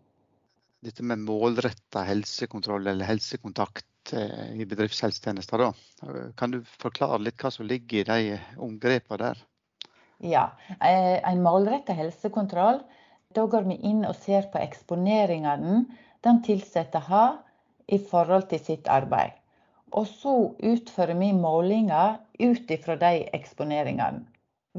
Dette 0.83 1.05
med 1.07 1.23
målretta 1.23 2.03
helsekontroll 2.05 2.89
eller 2.91 3.07
helsekontakt 3.07 4.13
eh, 4.13 4.51
i 4.59 4.67
bedriftshelsetjenester, 4.67 5.63
da. 5.63 6.27
Kan 6.37 6.53
du 6.53 6.59
forklare 6.81 7.21
litt 7.23 7.39
hva 7.41 7.53
som 7.53 7.67
ligger 7.69 8.03
i 8.03 8.29
de 8.33 8.39
omgrepene 8.61 9.21
der? 9.21 9.43
Ja, 10.23 10.51
eh, 10.79 11.19
En 11.29 11.41
målretta 11.43 11.93
helsekontroll, 11.93 12.79
da 13.35 13.43
går 13.45 13.65
vi 13.67 13.75
inn 13.89 14.05
og 14.07 14.15
ser 14.15 14.45
på 14.53 14.59
eksponeringene 14.63 15.81
den 16.23 16.37
ansatte 16.39 16.99
har 17.09 17.41
i 17.91 17.97
forhold 17.99 18.45
til 18.51 18.61
sitt 18.63 18.87
arbeid. 18.87 19.33
Og 19.91 20.07
så 20.07 20.35
utfører 20.63 21.19
vi 21.19 21.33
målinger 21.35 22.21
ut 22.39 22.71
ifra 22.71 22.95
de 23.01 23.25
eksponeringene. 23.35 24.23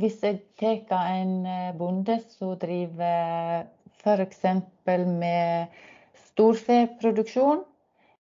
Hvis 0.01 0.23
jeg 0.25 0.41
tar 0.89 1.11
en 1.13 1.45
eh, 1.47 1.75
bonde 1.77 2.17
som 2.33 2.57
driver 2.59 3.67
f.eks. 4.01 4.41
med 4.87 5.77
storfeproduksjon, 6.31 7.61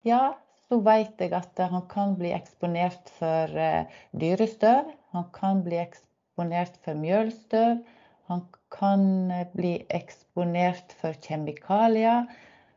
ja, 0.08 0.32
så 0.68 0.80
vet 0.80 1.20
jeg 1.20 1.36
at 1.36 1.60
han 1.60 1.84
kan 1.92 2.16
bli 2.16 2.32
eksponert 2.32 3.12
for 3.18 3.52
eh, 3.52 3.84
dyrestøv. 4.16 4.88
Han 5.12 5.28
kan 5.36 5.60
bli 5.62 5.76
eksponert 5.76 6.08
for 6.36 6.98
mjølstøv. 6.98 7.82
Han 8.30 8.46
kan 8.72 9.30
eh, 9.30 9.46
bli 9.52 9.74
eksponert 9.92 10.94
for 11.00 11.16
kjemikalier 11.24 12.26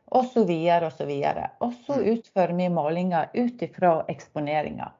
osv. 0.06 0.50
osv. 0.88 1.12
Og 1.60 1.72
så 1.86 1.96
mm. 1.96 2.04
utfører 2.12 2.54
vi 2.58 2.68
målinger 2.72 3.32
ut 3.34 3.62
ifra 3.62 3.98
eksponeringa. 4.12 4.92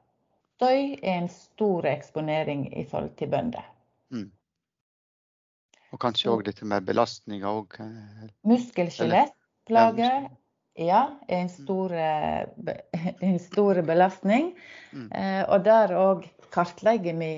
Støy 0.57 0.97
er 1.03 1.19
en 1.19 1.29
stor 1.29 1.85
eksponering 1.85 2.65
i 2.73 2.85
forhold 2.89 3.13
til 3.19 3.29
bønder. 3.29 3.65
Mm. 4.09 4.31
Og 5.93 6.01
kanskje 6.01 6.31
òg 6.33 6.43
dette 6.47 6.65
med 6.65 6.87
belastninger 6.87 7.47
òg? 7.47 7.77
Eh, 7.83 8.31
Muskel-skjelettplager 8.49 10.27
ja, 10.77 11.03
er 11.27 11.43
en 11.43 11.49
stor, 11.53 11.93
eh, 11.93 12.73
en 13.29 13.39
stor 13.41 13.83
belastning. 13.85 14.51
Mm. 14.91 15.07
Og 15.47 15.63
der 15.65 15.93
òg 15.97 16.25
kartlegger 16.53 17.15
vi 17.21 17.31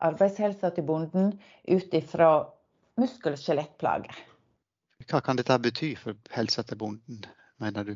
arbeidshelsa 0.00 0.72
til 0.74 0.86
bonden 0.88 1.32
ut 1.68 1.94
ifra 1.96 2.30
muskel- 3.00 3.36
og 3.36 3.40
skjelettplager. 3.40 4.16
Hva 5.08 5.20
kan 5.24 5.38
dette 5.38 5.56
bety 5.62 5.94
for 5.98 6.18
helsa 6.34 6.62
til 6.62 6.78
bonden, 6.80 7.24
mener 7.60 7.84
du? 7.92 7.94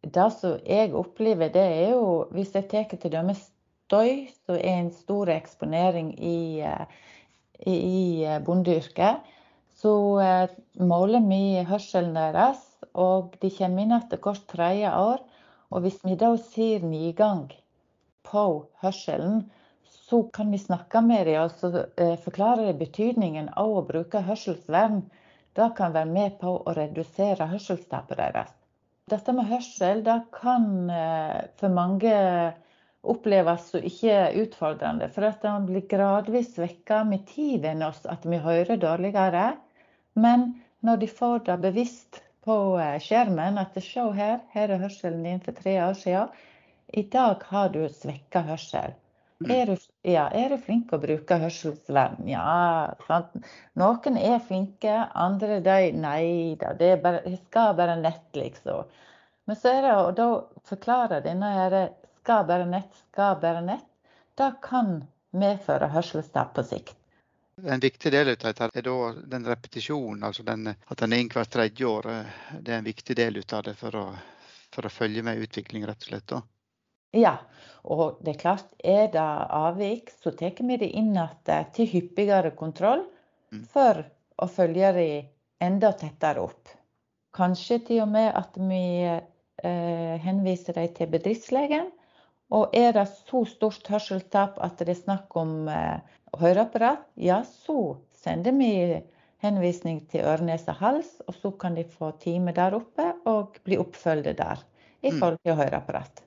Det 0.00 0.28
som 0.32 0.58
jeg 0.64 0.94
opplever, 0.96 1.52
det 1.52 1.62
er 1.62 1.90
jo 1.92 2.26
hvis 2.32 2.54
jeg 2.56 2.68
tar 2.70 2.88
til 2.96 3.12
dømes 3.12 3.50
støy, 3.90 4.30
som 4.46 4.56
er 4.56 4.78
en 4.80 4.92
stor 4.94 5.28
eksponering 5.34 6.14
i, 6.16 6.60
eh, 6.64 6.86
i, 7.66 8.24
bondeyrket, 8.46 9.20
så 9.76 9.92
eh, 10.24 10.56
måler 10.78 11.22
vi 11.26 11.62
hørselen 11.68 12.14
deres. 12.14 12.62
Og 12.94 13.36
de 13.42 13.50
kommer 13.54 13.84
inn 13.84 13.94
etter 13.94 14.18
hvert 14.18 14.46
tredje 14.50 14.90
år. 14.90 15.20
Og 15.70 15.84
hvis 15.84 16.00
vi 16.02 16.16
da 16.18 16.32
ser 16.42 16.82
nedgang 16.82 17.52
på 18.26 18.44
hørselen, 18.82 19.44
så 20.10 20.22
kan 20.34 20.50
vi 20.50 20.58
snakke 20.58 21.00
med 21.06 21.26
dem 21.30 21.44
og 21.44 21.54
så, 21.60 21.84
forklare 22.24 22.74
betydningen 22.78 23.52
av 23.56 23.76
å 23.78 23.84
bruke 23.86 24.24
hørselsvern. 24.26 25.04
Det 25.54 25.68
kan 25.78 25.94
være 25.94 26.10
med 26.10 26.40
på 26.40 26.56
å 26.58 26.74
redusere 26.74 27.46
hørselstapet 27.50 28.18
deres. 28.18 28.50
Dette 29.10 29.34
med 29.34 29.48
hørsel 29.50 30.02
det 30.06 30.18
kan 30.34 30.66
for 31.58 31.74
mange 31.74 32.12
oppleves 33.02 33.70
som 33.70 33.84
ikke 33.86 34.16
utfordrende. 34.42 35.08
For 35.14 35.26
at 35.28 35.42
den 35.44 35.66
blir 35.68 35.86
gradvis 35.88 36.54
svekka 36.56 37.02
med 37.08 37.26
tiden 37.30 37.82
oss 37.86 38.02
at 38.04 38.26
vi 38.28 38.40
hører 38.42 38.80
dårligere. 38.80 39.54
Men 40.14 40.52
når 40.84 41.02
de 41.02 41.08
får 41.08 41.44
det 41.48 41.58
bevisst 41.64 42.20
på 42.44 42.56
eh, 42.80 42.98
skjermen 43.02 43.60
at 43.60 43.76
se 43.84 44.04
her, 44.16 44.40
her 44.52 44.72
er 44.74 44.82
hørselen 44.82 45.24
din 45.24 45.42
for 45.44 45.56
tre 45.56 45.76
år 45.84 45.96
siden. 45.96 46.32
I 46.92 47.04
dag 47.12 47.44
har 47.52 47.68
du 47.70 47.84
svekka 47.88 48.42
hørsel. 48.48 48.96
Mm. 49.40 49.50
Er 49.56 49.70
du, 49.70 49.76
ja, 50.04 50.26
er 50.36 50.52
du 50.52 50.58
flink 50.60 50.90
å 50.92 50.98
bruke 51.00 51.38
hørselsvern? 51.40 52.26
Ja, 52.28 52.92
sant. 53.06 53.38
Noen 53.80 54.18
er 54.20 54.42
flinke, 54.44 54.98
andre 55.16 55.62
de 55.64 55.94
nei 55.96 56.56
da. 56.60 56.74
Det 56.76 56.98
bare, 57.00 57.22
skal 57.46 57.72
bare 57.78 57.96
nett, 58.02 58.26
liksom. 58.36 58.90
Men 59.48 59.56
så 59.56 59.72
er 59.72 59.86
det 59.86 59.94
å 59.96 60.10
da 60.12 60.28
forklare 60.68 61.22
denne 61.24 61.54
her 61.56 61.78
skal 62.20 62.44
bare 62.46 62.68
nett, 62.68 62.92
skal 63.08 63.40
bare 63.40 63.64
nett, 63.64 63.88
det 64.36 64.50
kan 64.62 64.98
medføre 65.32 65.88
hørselstap 65.88 66.52
på 66.54 66.66
sikt. 66.68 66.96
En 67.64 67.80
viktig 67.80 68.12
del 68.12 68.28
av 68.30 68.36
dette 68.44 68.68
er 68.68 68.84
da 68.84 68.96
den 69.34 69.48
repetisjonen, 69.48 70.22
altså 70.24 70.44
den, 70.44 70.68
at 70.68 71.00
den 71.00 71.12
er 71.12 71.24
inn 71.24 71.32
hvert 71.32 71.50
tredje 71.52 71.88
år. 71.88 72.08
Det 72.60 72.72
er 72.72 72.78
en 72.78 72.88
viktig 72.88 73.16
del 73.16 73.40
av 73.42 73.64
det 73.66 73.74
for 73.80 73.96
å, 74.00 74.06
for 74.72 74.86
å 74.86 74.92
følge 74.92 75.24
med 75.24 75.40
utvikling, 75.44 75.84
rett 75.88 76.04
og 76.04 76.12
slett. 76.12 76.28
da. 76.28 76.40
Ja, 77.16 77.38
og 77.84 78.20
det 78.22 78.36
er 78.36 78.40
klart, 78.40 78.68
er 78.84 79.08
det 79.10 79.22
avvik, 79.50 80.10
så 80.22 80.30
tar 80.30 80.52
vi 80.62 80.76
det 80.78 80.90
inn 80.94 81.12
igjen 81.16 81.64
til 81.74 81.86
hyppigere 81.94 82.52
kontroll 82.56 83.06
Mm. 83.52 83.64
for 83.66 84.04
å 84.38 84.46
følge 84.46 84.92
det 84.94 85.24
enda 85.60 85.90
tettere 85.92 86.38
opp. 86.38 86.68
Kanskje 87.34 87.80
til 87.86 88.02
og 88.04 88.08
med 88.12 88.28
at 88.38 88.54
vi 88.54 89.02
eh, 89.02 90.18
henviser 90.22 90.72
dem 90.78 90.92
til 90.94 91.10
bedriftslegen. 91.10 91.90
Og 92.50 92.70
er 92.74 92.92
det 92.92 93.08
så 93.08 93.44
stort 93.46 93.86
hørselstap 93.90 94.56
at 94.62 94.78
det 94.78 94.88
er 94.94 95.00
snakk 95.02 95.34
om 95.36 95.68
eh, 95.68 95.98
høreapparat, 96.38 97.02
ja, 97.16 97.42
så 97.42 97.96
sender 98.14 98.52
vi 98.52 99.02
henvisning 99.42 100.00
til 100.10 100.22
øre, 100.22 100.44
nese, 100.46 100.70
hals, 100.78 101.20
og 101.26 101.34
så 101.34 101.50
kan 101.58 101.74
de 101.74 101.84
få 101.84 102.12
time 102.22 102.52
der 102.54 102.74
oppe 102.78 103.12
og 103.26 103.58
bli 103.64 103.78
oppfølget 103.82 104.38
der 104.38 104.62
i 105.02 105.10
Mm. 105.10 105.18
forhold 105.18 105.38
til 105.42 105.54
høreapparat. 105.58 106.22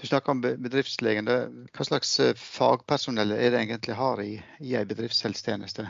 Du 0.00 0.06
snakker 0.06 0.32
om 0.34 0.40
be- 0.44 0.56
bedriftslegen. 0.60 1.24
Hva 1.72 1.84
slags 1.88 2.10
eh, 2.20 2.34
fagpersonell 2.36 3.32
er 3.32 3.50
det 3.54 3.60
egentlig 3.62 3.94
har 3.96 4.20
i, 4.20 4.34
i 4.60 4.74
en 4.76 4.88
bedriftshelsetjeneste? 4.90 5.86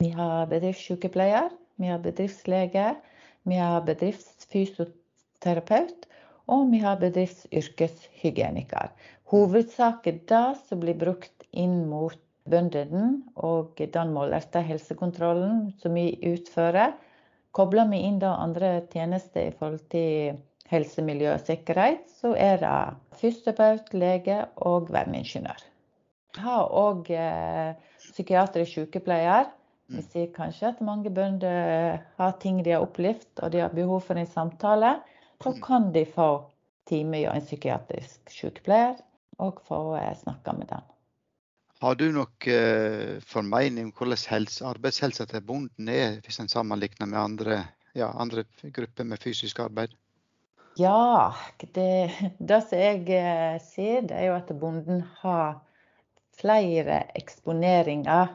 Vi 0.00 0.08
har 0.16 0.46
bedriftssykepleier, 0.48 1.50
vi 1.76 1.86
har 1.92 2.00
bedriftslege, 2.00 2.94
vi 3.44 3.54
har 3.60 3.84
bedriftsfysioterapeut, 3.84 6.06
og 6.48 6.70
vi 6.72 6.78
har 6.80 6.96
bedriftsyrkeshygieniker. 7.02 8.88
Hovedsaken 9.30 10.20
det 10.28 10.56
som 10.66 10.80
blir 10.82 10.96
brukt 10.98 11.44
inn 11.52 11.84
mot 11.90 12.18
bøndene 12.50 13.20
og 13.36 13.76
den 13.94 14.12
målerte 14.16 14.60
helsekontrollen 14.64 15.72
som 15.82 15.94
vi 15.94 16.16
utfører, 16.32 16.92
kobler 17.54 17.86
vi 17.92 17.98
inn 18.08 18.18
da 18.22 18.30
andre 18.40 18.80
tjenester 18.90 19.40
i 19.50 19.54
forhold 19.58 19.84
til 19.92 20.38
helse, 20.70 21.02
miljø 21.02 21.32
og 21.34 21.44
sikkerhet, 21.46 22.06
så 22.20 22.34
er 22.38 22.60
det 22.62 22.74
fysioterapeut, 23.20 23.92
lege 23.94 24.44
og 24.56 24.90
verneingeniør. 24.92 25.64
Vi 26.36 26.44
har 26.44 26.68
òg 26.78 27.10
eh, 27.10 27.72
psykiatrisk 27.98 28.76
sykepleier. 28.78 29.50
Vi 29.90 30.04
sier 30.06 30.28
kanskje 30.30 30.68
at 30.68 30.82
mange 30.86 31.10
bønder 31.10 31.98
har 32.20 32.36
ting 32.42 32.60
de 32.62 32.76
har 32.76 32.84
opplevd 32.84 33.42
og 33.42 33.50
de 33.50 33.64
har 33.64 33.74
behov 33.74 34.04
for 34.06 34.20
en 34.20 34.30
samtale. 34.30 35.00
Så 35.42 35.56
kan 35.64 35.88
de 35.94 36.04
få 36.06 36.30
time 36.86 37.24
hos 37.24 37.34
en 37.34 37.48
psykiatrisk 37.48 38.30
sykepleier 38.30 39.00
og 39.42 39.58
få 39.66 39.96
eh, 39.98 40.14
snakke 40.22 40.54
med 40.54 40.70
den. 40.70 40.86
Har 41.80 41.96
du 41.96 42.10
nok 42.12 42.46
eh, 42.46 43.18
formening 43.24 43.88
om 43.88 43.92
hvordan 43.96 44.22
helse, 44.30 44.64
arbeidshelsa 44.68 45.24
til 45.26 45.42
bonden 45.42 45.88
er, 45.88 46.20
hvis 46.22 46.38
en 46.42 46.52
sammenligner 46.52 47.08
med 47.08 47.18
andre, 47.18 47.62
ja, 47.96 48.12
andre 48.12 48.44
grupper 48.70 49.04
med 49.08 49.18
fysisk 49.18 49.58
arbeid? 49.64 49.96
Ja, 50.78 51.34
det, 51.74 52.10
det 52.38 52.60
som 52.68 52.78
jeg 52.78 53.02
eh, 53.16 53.56
ser, 53.64 54.06
det 54.06 54.16
er 54.16 54.28
jo 54.30 54.36
at 54.36 54.52
bonden 54.60 55.02
har 55.22 55.58
flere 56.40 57.02
eksponeringer 57.18 58.30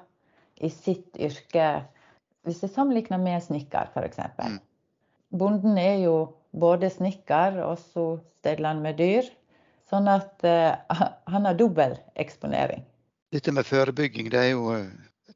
i 0.63 0.69
sitt 0.69 1.17
yrke. 1.17 1.86
Hvis 2.45 2.62
jeg 2.63 2.74
sammenligner 2.76 3.21
med 3.21 3.43
snekker, 3.43 3.89
f.eks. 3.93 4.19
Mm. 4.38 4.60
Bonden 5.36 5.80
er 5.82 6.04
jo 6.04 6.17
både 6.56 6.91
snekker 6.93 7.60
og 7.65 7.80
så 7.82 8.06
steller 8.39 8.74
han 8.74 8.84
med 8.86 9.00
dyr. 9.02 9.28
Sånn 9.89 10.08
at 10.10 10.45
uh, 10.45 11.02
han 11.30 11.45
har 11.45 11.58
dobbel 11.58 11.98
eksponering. 12.19 12.84
Dette 13.34 13.52
med 13.54 13.67
forebygging 13.67 14.32
det 14.34 14.39
er 14.41 14.52
jo 14.54 14.69
eh, 14.74 14.88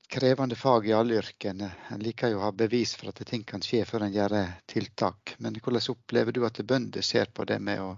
krevende 0.09 0.55
fag 0.55 0.87
i 0.87 0.93
alle 0.93 1.19
yrkene. 1.21 1.69
En 1.93 2.01
liker 2.01 2.33
jo 2.33 2.39
å 2.39 2.47
ha 2.47 2.51
bevis 2.55 2.95
for 2.97 3.11
at 3.11 3.21
ting 3.29 3.43
kan 3.47 3.61
skje 3.61 3.83
før 3.85 4.07
en 4.07 4.15
gjør 4.15 4.35
tiltak. 4.71 5.35
Men 5.37 5.57
hvordan 5.61 5.93
opplever 5.93 6.35
du 6.35 6.41
at 6.47 6.61
bønder 6.65 7.05
ser 7.05 7.29
på 7.33 7.45
det 7.49 7.59
med, 7.61 7.81
å, 7.83 7.91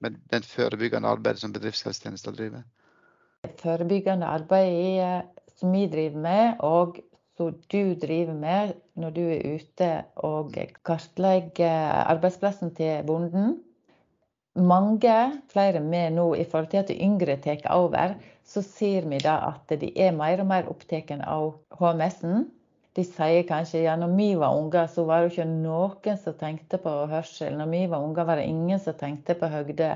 med 0.00 0.16
den 0.32 0.46
forebyggende 0.46 1.10
arbeidet 1.12 1.44
som 1.44 1.52
bedriftshelsetjenesten 1.52 2.38
driver? 2.38 2.64
Forebyggende 3.60 4.28
arbeid 4.30 4.76
er, 5.02 5.26
som 5.58 5.74
vi 5.74 5.86
driver 5.92 6.24
med, 6.24 6.62
og 6.64 7.02
som 7.36 7.52
du 7.74 7.94
driver 8.00 8.34
med 8.38 8.72
når 9.00 9.14
du 9.16 9.22
er 9.26 9.58
ute 9.58 9.90
og 10.24 10.56
kartlegger 10.86 12.06
arbeidsplassen 12.06 12.72
til 12.78 13.04
bonden. 13.08 13.58
Mange, 14.54 15.40
flere 15.48 15.80
med 15.80 16.12
nå 16.12 16.34
i 16.36 16.44
forhold 16.44 16.66
til 16.68 16.82
at 16.82 16.90
de 16.90 16.98
yngre 17.00 17.38
tar 17.40 17.62
over, 17.72 18.18
så 18.44 18.60
ser 18.60 19.06
vi 19.08 19.16
da 19.24 19.38
at 19.46 19.72
de 19.80 19.88
er 19.96 20.12
mer 20.12 20.42
og 20.42 20.48
mer 20.50 20.68
opptatt 20.68 21.08
av 21.24 21.54
HMS-en. 21.78 22.50
De 22.92 23.04
sier 23.08 23.46
kanskje 23.48 23.86
ja, 23.86 23.94
når 23.96 24.12
vi 24.18 24.26
var 24.36 24.52
unger, 24.52 24.90
så 24.92 25.06
var 25.08 25.22
det 25.22 25.32
ikke 25.32 25.46
noen 25.48 26.18
som 26.20 26.36
tenkte 26.36 26.76
på 26.82 26.92
hørsel. 27.08 27.56
Når 27.56 27.70
vi 27.72 27.80
var 27.88 28.04
unger, 28.04 28.28
var 28.28 28.36
det 28.36 28.50
ingen 28.50 28.82
som 28.82 28.98
tenkte 29.00 29.38
på 29.40 29.48
høgde. 29.48 29.94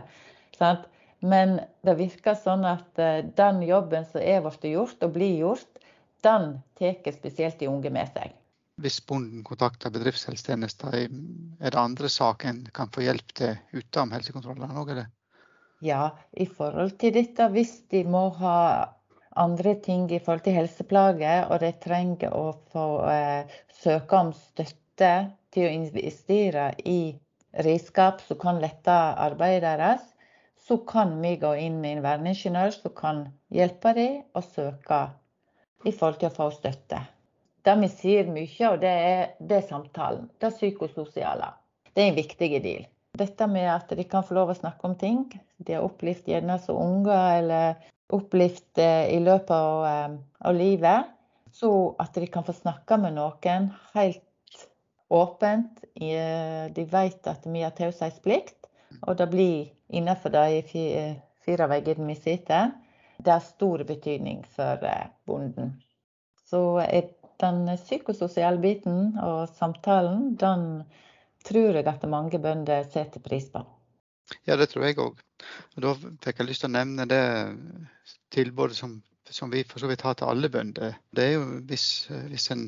Sant? 0.57 0.89
Men 1.21 1.59
det 1.85 1.99
virker 2.01 2.37
sånn 2.41 2.65
at 2.65 2.97
eh, 3.01 3.27
den 3.37 3.61
jobben 3.65 4.09
som 4.09 4.25
er 4.25 4.41
blitt 4.45 4.65
gjort 4.73 5.05
og 5.05 5.13
blir 5.13 5.37
gjort, 5.43 5.85
den 6.25 6.63
tar 6.81 6.97
spesielt 7.13 7.61
de 7.61 7.69
unge 7.69 7.93
med 7.93 8.09
seg. 8.17 8.33
Hvis 8.85 8.99
bonden 9.09 9.41
kontakter 9.41 9.89
bedriftshelsetjenesten, 9.89 10.91
er 11.61 11.73
det 11.73 11.81
andre 11.81 12.11
saker 12.13 12.51
en 12.51 12.59
kan 12.77 12.91
få 12.93 13.07
hjelp 13.07 13.33
til 13.39 13.55
utenom 13.73 14.13
helsekontrollene 14.13 14.77
òg, 14.77 14.91
eller? 14.93 15.07
Ja, 15.85 16.11
i 16.37 16.45
forhold 16.45 16.93
til 17.01 17.15
dette, 17.17 17.49
hvis 17.55 17.73
de 17.93 18.03
må 18.05 18.27
ha 18.37 18.59
andre 19.37 19.75
ting 19.85 20.05
i 20.13 20.21
forhold 20.21 20.45
til 20.45 20.59
helseplager, 20.59 21.49
og 21.49 21.65
de 21.65 21.73
trenger 21.87 22.37
å 22.37 22.53
få 22.73 22.87
eh, 23.13 23.57
søke 23.81 24.21
om 24.21 24.35
støtte 24.37 25.13
til 25.57 25.69
å 25.69 25.73
investere 25.73 26.69
i 26.85 27.01
redskap 27.65 28.21
som 28.29 28.41
kan 28.45 28.61
lette 28.61 28.93
arbeidet 28.93 29.65
deres, 29.81 30.05
så 30.69 30.83
kan 30.85 31.17
vi 31.25 31.37
gå 31.41 31.57
inn 31.65 31.81
med 31.81 31.97
en 31.97 32.07
verneingeniør 32.11 32.77
som 32.77 32.97
kan 32.97 33.27
hjelpe 33.49 33.97
dem 33.97 34.23
å 34.37 34.45
søke 34.45 35.05
i 35.87 35.93
forhold 35.93 36.21
til 36.21 36.33
å 36.33 36.37
få 36.43 36.53
støtte. 36.61 37.07
Det 37.67 37.75
vi 37.81 37.89
sier 37.91 38.29
mye, 38.31 38.69
og 38.71 38.83
det 38.83 38.93
er, 38.93 39.23
det 39.43 39.57
er 39.59 39.71
samtalen. 39.71 40.29
Det 40.39 40.53
psykososiale. 40.55 41.51
Det 41.91 42.05
er 42.05 42.13
en 42.13 42.19
viktig 42.21 42.51
del. 42.63 42.87
Dette 43.17 43.49
med 43.49 43.67
at 43.73 43.91
de 43.97 44.05
kan 44.07 44.25
få 44.27 44.37
lov 44.37 44.53
å 44.53 44.59
snakke 44.59 44.87
om 44.87 44.95
ting 45.01 45.25
de 45.57 45.75
har 45.75 45.87
opplevd 45.87 46.29
gjerne 46.29 46.59
som 46.63 46.79
unger, 46.79 47.41
eller 47.41 47.87
opplevd 48.13 48.83
eh, 48.83 49.09
i 49.17 49.21
løpet 49.25 49.51
av, 49.57 49.87
eh, 49.89 50.17
av 50.49 50.55
livet. 50.55 51.13
Så 51.57 51.71
at 51.99 52.15
de 52.15 52.29
kan 52.29 52.45
få 52.45 52.53
snakke 52.53 52.99
med 53.01 53.17
noen 53.17 53.71
helt 53.95 54.23
åpent. 55.09 55.81
Eh, 55.97 56.69
De 56.77 56.85
vet 56.93 57.31
at 57.33 57.47
vi 57.47 57.65
har 57.65 57.75
taushetsplikt, 57.75 58.69
og 59.03 59.17
det 59.17 59.31
blir 59.33 59.73
innenfor 59.89 60.35
de 60.35 60.63
fire 61.47 61.71
veggene 61.73 62.13
vi 62.13 62.19
sitter. 62.21 62.71
Det 63.17 63.33
har 63.33 63.41
stor 63.41 63.83
betydning 63.89 64.45
for 64.53 64.83
bonden. 65.27 65.79
Så 66.47 66.79
er 66.85 67.09
den 67.43 67.67
psykososiale 67.77 68.61
biten 68.63 69.17
og 69.23 69.49
samtalen, 69.59 70.35
den 70.41 70.85
tror 71.47 71.79
jeg 71.79 71.87
at 71.91 72.07
mange 72.11 72.41
bønder 72.43 72.87
setter 72.91 73.23
pris 73.23 73.49
på. 73.53 73.63
Ja, 74.47 74.57
det 74.59 74.73
tror 74.73 74.87
jeg 74.87 74.99
òg. 74.99 75.21
Da 75.79 75.93
fikk 75.95 76.41
jeg 76.41 76.49
lyst 76.49 76.65
til 76.65 76.73
å 76.73 76.77
nevne 76.77 77.07
det 77.07 77.23
tilbudet 78.35 78.79
som, 78.79 78.99
som 79.31 79.53
vi 79.53 79.63
for 79.69 79.83
så 79.83 79.91
vidt 79.91 80.03
har 80.07 80.19
til 80.19 80.33
alle 80.33 80.51
bønder. 80.51 80.99
Det 81.15 81.29
er 81.29 81.37
jo 81.37 81.47
hvis, 81.69 81.87
hvis 82.33 82.51
en 82.55 82.67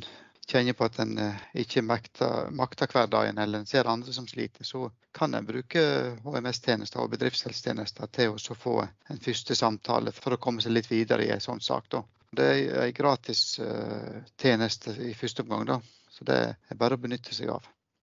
kjenner 0.48 0.72
på 0.72 0.86
at 0.88 0.98
en 1.02 1.18
eh, 1.20 1.40
ikke 1.62 1.82
makter, 1.84 2.48
makter 2.56 2.88
hverdagen, 2.92 3.38
eller 3.38 3.60
en 3.60 3.68
ser 3.68 3.88
andre 3.90 4.14
som 4.14 4.26
sliter, 4.28 4.64
så 4.64 4.88
kan 5.16 5.34
en 5.34 5.46
bruke 5.46 5.82
HMS-tjenester 6.24 7.02
og 7.02 7.12
bedriftshelsetjenester 7.12 8.08
til 8.14 8.36
å 8.38 8.56
få 8.56 8.78
en 8.86 9.20
første 9.24 9.56
samtale 9.58 10.14
for 10.16 10.34
å 10.34 10.40
komme 10.40 10.64
seg 10.64 10.76
litt 10.76 10.90
videre 10.90 11.26
i 11.26 11.32
en 11.34 11.44
sånn 11.44 11.60
sak. 11.64 11.90
Da. 11.92 12.02
Det 12.36 12.44
er 12.44 12.82
en 12.82 12.92
gratis 12.92 13.58
eh, 13.58 15.00
i 15.08 15.14
første 15.16 15.42
omgang, 15.42 15.64
da. 15.66 15.80
så 16.12 16.24
det 16.28 16.38
er 16.68 16.80
bare 16.80 16.98
å 16.98 17.00
benytte 17.00 17.34
seg 17.34 17.52
av. 17.54 17.66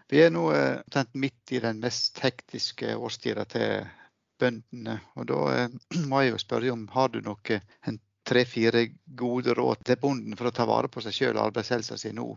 Vi 0.10 0.24
er 0.24 0.32
nå 0.34 0.48
eh, 0.56 0.80
omtrent 0.82 1.13
midt 1.13 1.54
i 1.54 1.62
den 1.62 1.82
mest 1.84 2.17
hektiske 2.24 2.95
årstida 2.98 3.45
til 3.45 3.86
bøndene. 4.41 4.98
Og 5.19 5.28
da 5.30 5.41
eh, 5.54 5.76
må 6.10 6.24
jeg 6.24 6.34
jo 6.34 6.41
spørre 6.41 6.74
om 6.74 6.88
har 6.95 7.13
du 7.13 7.22
noe, 7.22 7.62
tre-fire 8.30 8.86
gode 9.17 9.54
råd 9.58 9.86
til 9.86 10.02
bonden 10.02 10.38
for 10.38 10.50
å 10.50 10.54
ta 10.54 10.65
vare 10.69 10.89
på 10.91 11.02
seg 11.06 11.15
sjøl 11.15 11.38
og 11.38 11.48
arbeidshelsa 11.48 11.98
si 11.98 12.12
nå? 12.13 12.28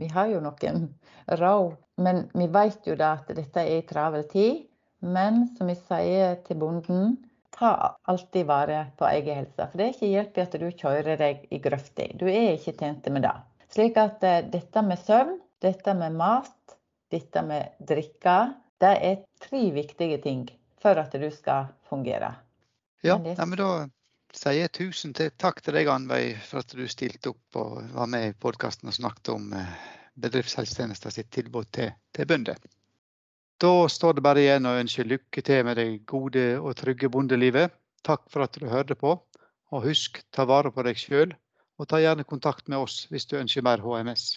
Vi 0.00 0.08
har 0.12 0.30
jo 0.32 0.40
noen 0.40 0.86
råd, 1.28 1.76
men 2.00 2.24
vi 2.32 2.48
vet 2.52 2.88
jo 2.88 2.96
da 2.96 3.12
at 3.18 3.28
dette 3.36 3.60
er 3.60 3.76
ei 3.76 3.84
travel 3.88 4.24
tid. 4.28 4.64
Men 5.02 5.44
som 5.56 5.68
vi 5.68 5.74
sier 5.76 6.36
til 6.46 6.60
bonden, 6.60 7.16
ta 7.52 7.96
alltid 8.10 8.46
vare 8.46 8.86
på 8.98 9.06
egen 9.08 9.42
helse. 9.42 9.68
For 9.70 9.78
det 9.78 9.86
er 9.86 9.94
ikke 9.94 10.10
hjelp 10.12 10.38
i 10.38 10.44
at 10.44 10.58
du 10.60 10.66
kjører 10.70 11.20
deg 11.20 11.46
i 11.52 11.60
grøfta. 11.62 12.08
Du 12.18 12.26
er 12.30 12.54
ikke 12.56 12.74
tjent 12.78 13.08
med 13.12 13.26
det. 13.26 13.34
Slik 13.72 13.96
at 14.00 14.24
eh, 14.26 14.42
dette 14.52 14.82
med 14.84 15.00
søvn, 15.00 15.38
dette 15.62 15.94
med 15.96 16.16
mat, 16.18 16.76
dette 17.12 17.44
med 17.46 17.76
drikke, 17.88 18.36
det 18.82 18.92
er 19.08 19.20
tre 19.40 19.62
viktige 19.72 20.18
ting 20.24 20.46
for 20.82 20.98
at 20.98 21.12
du 21.14 21.28
skal 21.30 21.70
fungere. 21.88 22.34
Ja, 23.02 23.16
Men 23.16 23.24
det- 23.24 23.38
ja, 23.38 23.46
men 23.46 23.58
da 23.58 23.70
sier 24.32 24.60
jeg 24.64 24.72
tusen 24.72 25.12
til, 25.14 25.30
takk 25.38 25.60
til 25.62 25.74
deg, 25.74 25.88
Anveig, 25.88 26.36
for 26.42 26.62
at 26.62 26.74
du 26.74 26.86
stilte 26.88 27.30
opp 27.34 27.56
og 27.56 27.82
var 27.92 28.06
med 28.06 28.28
i 28.30 28.32
podkasten 28.32 28.88
og 28.88 28.94
snakket 28.94 29.28
om 29.34 29.52
bedriftshelsetjenesten 30.20 31.10
sitt 31.10 31.30
tilbud 31.30 31.68
til, 31.72 31.92
til 32.12 32.26
bønder. 32.26 32.56
Da 33.62 33.88
står 33.88 34.16
det 34.18 34.22
bare 34.26 34.42
igjen 34.42 34.64
å 34.66 34.72
ønske 34.74 35.04
lykke 35.06 35.42
til 35.46 35.60
med 35.62 35.78
det 35.78 35.86
gode 36.10 36.42
og 36.58 36.74
trygge 36.80 37.06
bondelivet. 37.14 37.70
Takk 38.02 38.24
for 38.32 38.42
at 38.42 38.58
du 38.58 38.66
hørte 38.66 38.96
på. 38.98 39.14
Og 39.70 39.86
husk, 39.86 40.18
ta 40.34 40.48
vare 40.50 40.74
på 40.74 40.82
deg 40.82 40.98
sjøl, 40.98 41.36
og 41.78 41.86
ta 41.86 42.02
gjerne 42.02 42.26
kontakt 42.26 42.66
med 42.66 42.82
oss 42.82 43.04
hvis 43.14 43.30
du 43.30 43.38
ønsker 43.38 43.62
mer 43.62 43.78
HMS. 43.86 44.32